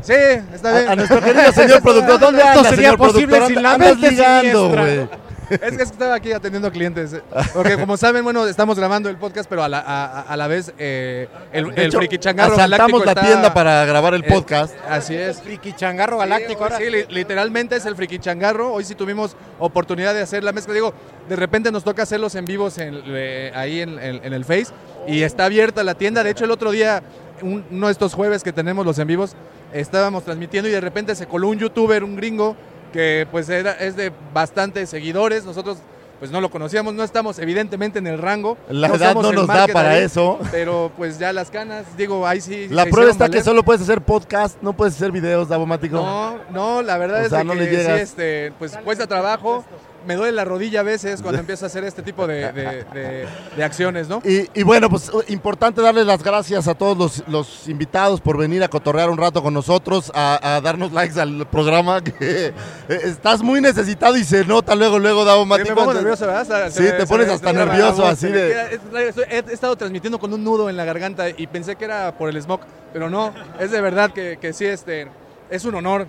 [0.01, 0.13] Sí,
[0.53, 0.87] está bien.
[0.87, 3.47] A, a nuestro querido señor productor, ¿dónde Esto anda, sería señor posible productor?
[3.53, 5.09] sin la Andas mente ligando, güey.
[5.51, 7.13] Es que, es que estaba aquí atendiendo clientes.
[7.53, 10.71] Porque como saben, bueno, estamos grabando el podcast, pero a la, a, a la vez
[10.77, 14.23] eh, el, De el hecho, friki changarro asaltamos galáctico la está- tienda para grabar el
[14.23, 14.73] eh, podcast.
[14.89, 15.41] así es.
[15.41, 16.63] Friki changarro galáctico.
[16.63, 16.77] ahora.
[16.77, 18.71] Sí, li- literalmente es el friki changarro.
[18.71, 20.73] Hoy sí tuvimos oportunidad de hacer la mezcla.
[20.73, 20.93] Digo,
[21.27, 24.67] de repente nos toca hacerlos en vivos en, eh, ahí en, en- en el Face
[25.05, 26.23] y está abierta la tienda.
[26.23, 27.03] De hecho, el otro día,
[27.41, 29.35] un- uno de estos jueves que tenemos los en vivos,
[29.73, 32.55] estábamos transmitiendo y de repente se coló un youtuber, un gringo,
[32.91, 35.45] que pues era, es de bastantes seguidores.
[35.45, 35.77] Nosotros
[36.21, 38.55] pues no lo conocíamos, no estamos evidentemente en el rango.
[38.69, 40.37] La no edad somos no nos da para ahí, eso.
[40.51, 42.67] Pero pues ya las canas, digo, ahí sí.
[42.69, 45.95] La prueba está que solo puedes hacer podcast, no puedes hacer videos, Davomático.
[45.95, 49.65] No, no, la verdad O es sea, no que le sí, este, pues cuesta trabajo.
[50.07, 53.27] Me duele la rodilla a veces cuando empiezo a hacer este tipo de, de- de-
[53.55, 54.21] de acciones, ¿no?
[54.25, 58.37] Y, y bueno, pues uh, importante darle las gracias a todos los, los invitados por
[58.37, 62.53] venir a cotorrear un rato con nosotros, a, a darnos likes al programa, que eh,
[63.03, 65.69] estás muy necesitado y se nota luego, luego, Davo Sí, Mático.
[65.69, 66.69] me pongo nervioso, ¿verdad?
[66.71, 68.79] Sí, se- te pones se- hasta nervioso, así de...
[69.29, 72.41] he estado transmitiendo con un nudo en la garganta y pensé que era por el
[72.41, 72.61] smog,
[72.93, 75.07] pero no, es de verdad que, que sí, este,
[75.49, 76.07] es un honor.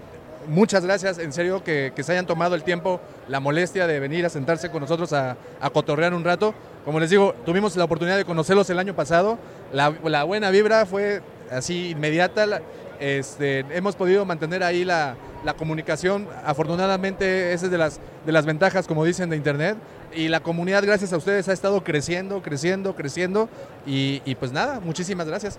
[0.48, 4.26] Muchas gracias, en serio, que, que se hayan tomado el tiempo, la molestia de venir
[4.26, 6.54] a sentarse con nosotros a, a cotorrear un rato.
[6.84, 9.38] Como les digo, tuvimos la oportunidad de conocerlos el año pasado.
[9.72, 9.90] La,
[10.24, 12.60] buena vibra fue así inmediata.
[12.98, 15.14] este, hemos podido mantener ahí la,
[15.44, 16.26] la comunicación.
[16.44, 19.76] Afortunadamente, esa es de las, de las ventajas, como dicen, de Internet.
[20.14, 23.48] Y la comunidad, gracias a ustedes, ha estado creciendo, creciendo, creciendo.
[23.86, 25.58] Y pues nada, muchísimas gracias.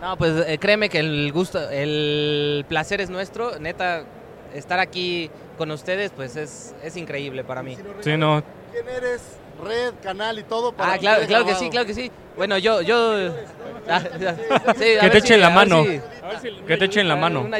[0.00, 3.58] No, pues eh, créeme que el gusto, el placer es nuestro.
[3.58, 4.04] Neta,
[4.54, 7.76] estar aquí con ustedes, pues es, es increíble para mí.
[8.00, 8.42] Sí, no.
[8.72, 9.20] ¿Quién eres?
[9.62, 10.72] Red, canal y todo.
[10.72, 12.10] para Ah, claro, claro que sí, claro que sí.
[12.36, 13.32] Bueno, yo, yo.
[13.88, 14.00] ah,
[14.76, 15.84] sí, Que te echen si- la mano.
[15.84, 16.00] si-
[16.66, 17.40] Que te echen la mano.
[17.42, 17.58] una.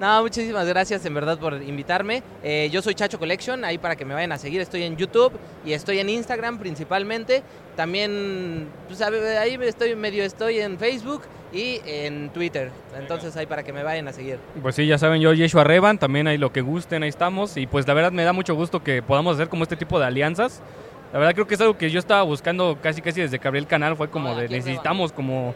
[0.00, 2.22] No, muchísimas gracias en verdad por invitarme.
[2.42, 4.60] Eh, yo soy Chacho Collection, ahí para que me vayan a seguir.
[4.60, 5.32] Estoy en YouTube
[5.64, 7.42] y estoy en Instagram principalmente.
[7.76, 12.70] También, pues, ahí estoy medio, estoy en Facebook y en Twitter.
[12.98, 14.38] Entonces ahí para que me vayan a seguir.
[14.60, 17.56] Pues sí, ya saben, yo Yeshua Revan, también ahí lo que gusten, ahí estamos.
[17.56, 20.06] Y pues la verdad me da mucho gusto que podamos hacer como este tipo de
[20.06, 20.60] alianzas.
[21.12, 23.58] La verdad creo que es algo que yo estaba buscando casi casi desde que abrí
[23.58, 25.54] el canal, fue como de necesitamos como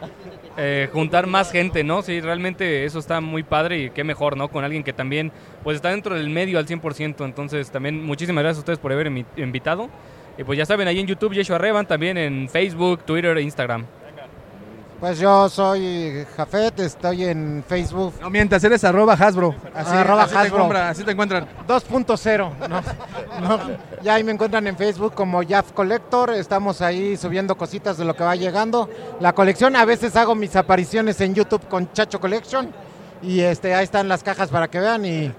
[0.57, 2.01] eh, juntar más gente, ¿no?
[2.01, 4.49] Sí, realmente eso está muy padre y qué mejor, ¿no?
[4.49, 5.31] Con alguien que también
[5.63, 7.23] pues está dentro del medio al 100%.
[7.23, 9.89] Entonces también muchísimas gracias a ustedes por haber invi- invitado.
[10.37, 13.85] Y pues ya saben, ahí en YouTube Yeshua Revan, también en Facebook, Twitter e Instagram.
[15.05, 18.15] Pues yo soy Jafet, estoy en Facebook.
[18.19, 19.53] No mientas, eres arroba Hasbro.
[19.75, 20.63] Así, Arroba así te Hasbro.
[20.63, 21.47] compra- así te encuentran.
[21.67, 22.51] 2.0.
[22.67, 22.81] No,
[23.39, 23.59] no.
[24.01, 26.31] Ya ahí me encuentran en Facebook como Jaff Collector.
[26.31, 28.89] Estamos ahí subiendo cositas de lo que va llegando.
[29.19, 32.71] La colección, a veces hago mis apariciones en YouTube con Chacho Collection.
[33.21, 35.05] Y este, ahí están las cajas para que vean.
[35.05, 35.31] Y,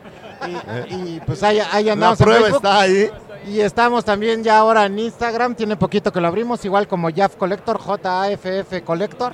[0.47, 2.21] y- y, pues ahí, ahí andamos.
[2.21, 2.59] en prueba Facebook.
[2.65, 3.11] está ahí.
[3.47, 5.55] Y estamos también ya ahora en Instagram.
[5.55, 9.33] Tiene poquito que lo abrimos, igual como Jaff Collector, J-A-F-F Collector.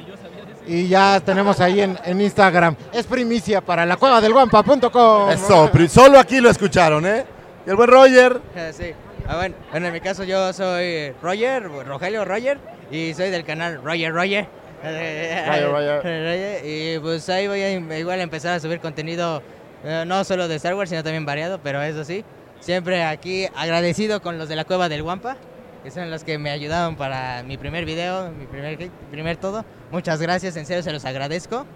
[0.67, 2.77] Y ya tenemos ahí en, en Instagram.
[2.93, 5.31] Es primicia para la cueva del guampa.com.
[5.31, 7.25] Eso, solo aquí lo escucharon, ¿eh?
[7.67, 8.41] Y el buen Roger.
[8.73, 8.93] Sí.
[9.27, 12.59] Ah, bueno, bueno, en mi caso yo soy Roger, Rogelio Roger,
[12.91, 14.47] y soy del canal Roger Roger.
[14.83, 16.61] Roger, Roger.
[16.65, 19.41] Y pues ahí voy a im- igual a empezar a subir contenido,
[19.85, 22.25] eh, no solo de Star Wars, sino también variado, pero eso sí,
[22.63, 25.37] siempre aquí agradecido con los de la Cueva del Guampa,
[25.85, 29.65] que son los que me ayudaron para mi primer video, mi primer, primer todo.
[29.91, 31.67] Muchas gracias, en serio se los agradezco.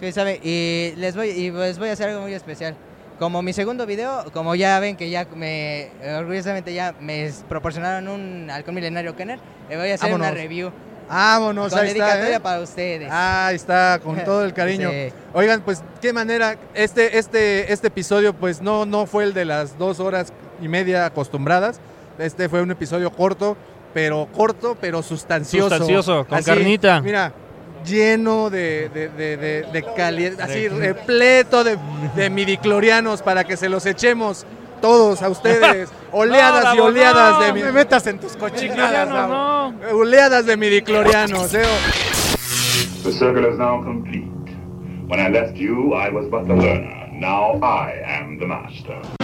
[0.00, 2.74] Sí, sabe, y les voy, y pues voy a hacer algo muy especial.
[3.18, 8.50] Como mi segundo video, como ya ven que ya me, orgullosamente ya me proporcionaron un
[8.50, 9.38] halcón milenario Kenner,
[9.68, 10.42] le voy a hacer una Vámonos.
[10.42, 10.72] review.
[11.10, 12.40] Vámonos, con ahí está, ¿eh?
[12.40, 13.08] para ustedes.
[13.10, 14.88] Ahí está, con todo el cariño.
[14.90, 15.12] Sí.
[15.34, 19.76] Oigan, pues qué manera, este, este, este episodio pues no, no fue el de las
[19.76, 20.32] dos horas
[20.62, 21.80] y media acostumbradas.
[22.18, 23.56] Este fue un episodio corto,
[23.92, 25.68] pero corto, pero sustancioso.
[25.70, 27.00] Sustancioso, con carnita.
[27.00, 27.32] Mira,
[27.84, 31.78] lleno de, de, de, de- de calidad, así repleto de,
[32.14, 34.44] de midiclorianos para que se los echemos
[34.80, 35.90] todos a ustedes.
[36.12, 41.54] Oleadas No, y oleadas no, de me metas en tus cochinadas, Midiclorianos, Oleadas de midiclorianos,
[41.54, 41.62] ¿eh?
[43.04, 44.28] The circle is now complete.
[45.08, 47.08] When I left you, I was but the learner.
[47.12, 49.19] Now I am the master.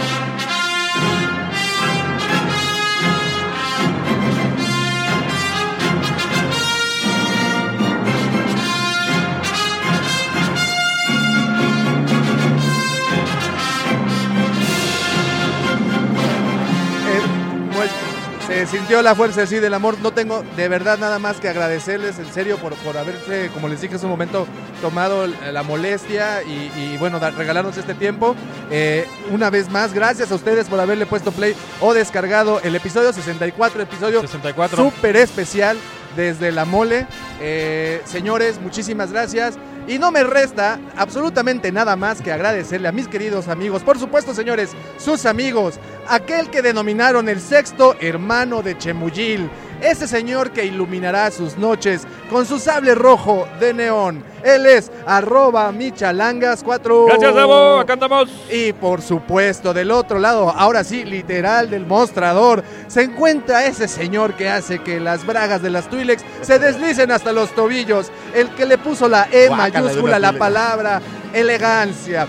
[18.47, 19.97] Se sintió la fuerza así del amor.
[20.01, 23.81] No tengo de verdad nada más que agradecerles en serio por, por haberse, como les
[23.81, 24.47] dije hace un momento,
[24.81, 28.35] tomado la molestia y, y, bueno, da- regalarnos este tiempo.
[28.71, 33.11] Eh, una vez más, gracias a ustedes por haberle puesto play o descargado el episodio
[33.11, 34.77] 64, episodio 64.
[34.91, 35.77] súper especial
[36.15, 37.05] desde la mole.
[37.41, 39.55] Eh, señores, muchísimas gracias.
[39.87, 44.33] Y no me resta absolutamente nada más que agradecerle a mis queridos amigos, por supuesto,
[44.33, 45.79] señores, sus amigos,
[46.09, 49.49] aquel que denominaron el sexto hermano de Chemuyil,
[49.81, 54.23] ese señor que iluminará sus noches con su sable rojo de neón.
[54.43, 57.05] Él es arroba michalangas4.
[57.07, 57.79] Gracias, Davo.
[57.79, 58.29] Acá andamos.
[58.49, 64.33] Y por supuesto, del otro lado, ahora sí, literal del mostrador, se encuentra ese señor
[64.33, 68.65] que hace que las bragas de las Twilex se deslicen hasta los tobillos, el que
[68.65, 71.01] le puso la E Guácala mayúscula la palabra
[71.33, 72.27] elegancia.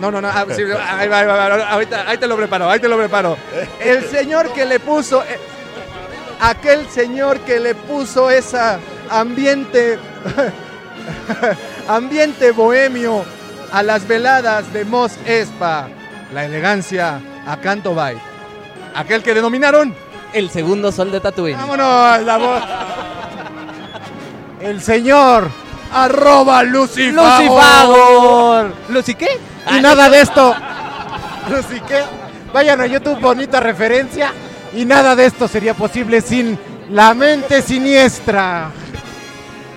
[0.00, 2.34] No, no, no, ah, sí, ahí va, ahí va, ahí va, ahorita, ahí te lo
[2.34, 3.36] preparo, ahí te lo preparo.
[3.80, 5.38] El señor que le puso, eh,
[6.40, 8.78] aquel señor que le puso esa
[9.10, 9.98] ambiente,
[11.88, 13.24] ambiente bohemio
[13.72, 15.88] a las veladas de Mos Espa,
[16.32, 18.18] la elegancia a Canto Bay.
[18.94, 19.94] Aquel que denominaron
[20.32, 21.56] El segundo sol de Tatooine.
[21.56, 22.62] Vámonos, la voz.
[24.60, 25.50] El señor
[25.92, 27.42] Arroba Lucifagor.
[27.42, 28.74] ¡Lucifagor!
[28.88, 29.40] ¿Lucy qué?
[29.70, 30.54] y nada de esto.
[31.58, 32.02] Así que
[32.52, 34.32] vayan a YouTube, bonita referencia.
[34.74, 36.58] Y nada de esto sería posible sin
[36.90, 38.70] la mente siniestra.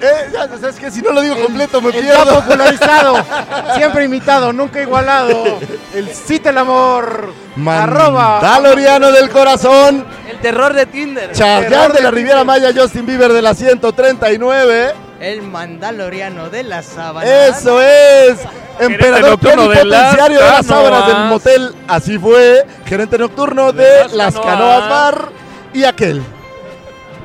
[0.02, 2.42] Eh, ya sabes que si no lo digo completo me El ya pierdo.
[2.42, 3.26] popularizado,
[3.76, 5.60] siempre imitado, nunca igualado.
[5.94, 7.34] El cita el amor.
[7.66, 8.42] Arroba.
[8.42, 10.06] Mandaloriano del corazón.
[10.30, 11.32] El terror de Tinder.
[11.32, 14.94] Chayanne de la Riviera Maya, Justin Bieber de la 139.
[15.24, 17.48] El mandaloriano de la sábana.
[17.48, 18.40] Eso es.
[18.78, 21.76] Emperador nocturno de plenipotenciario de las las sábanas del motel.
[21.88, 22.66] Así fue.
[22.86, 24.50] Gerente nocturno de, De las las canoas.
[24.58, 25.30] canoas bar.
[25.74, 26.22] Y aquel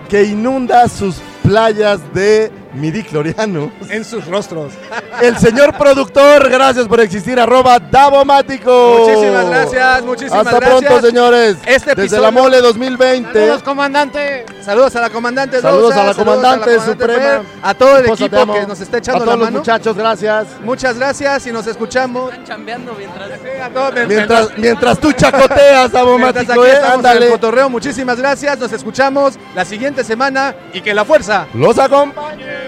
[0.09, 3.71] que inunda sus playas de midicloriano.
[3.89, 4.73] En sus rostros.
[5.21, 7.39] El señor productor, gracias por existir.
[7.41, 9.05] Arroba Davomático.
[9.07, 10.81] Muchísimas gracias, muchísimas Hasta gracias.
[10.91, 11.57] pronto, señores.
[11.67, 13.33] Este Desde episodio- la Mole 2020.
[13.41, 14.47] Saludos, comandante.
[14.65, 17.19] Saludos a la comandante Saludos a la comandante suprema.
[17.23, 19.97] Fer, a todo el Esposa, equipo que nos está echando a todos la los muchachos,
[19.97, 20.47] gracias.
[20.63, 22.31] Muchas gracias y nos escuchamos.
[22.31, 23.29] Están chambeando mientras.
[23.63, 27.29] A todos, Mientras, mientras tú chacoteas, Mientras Davomático, aquí eh, estamos en el ándale.
[27.31, 28.59] cotorreo, muchísimas gracias.
[28.59, 31.47] Nos escuchamos la siguiente semana y que la fuerza.
[31.55, 32.68] Los acompañe.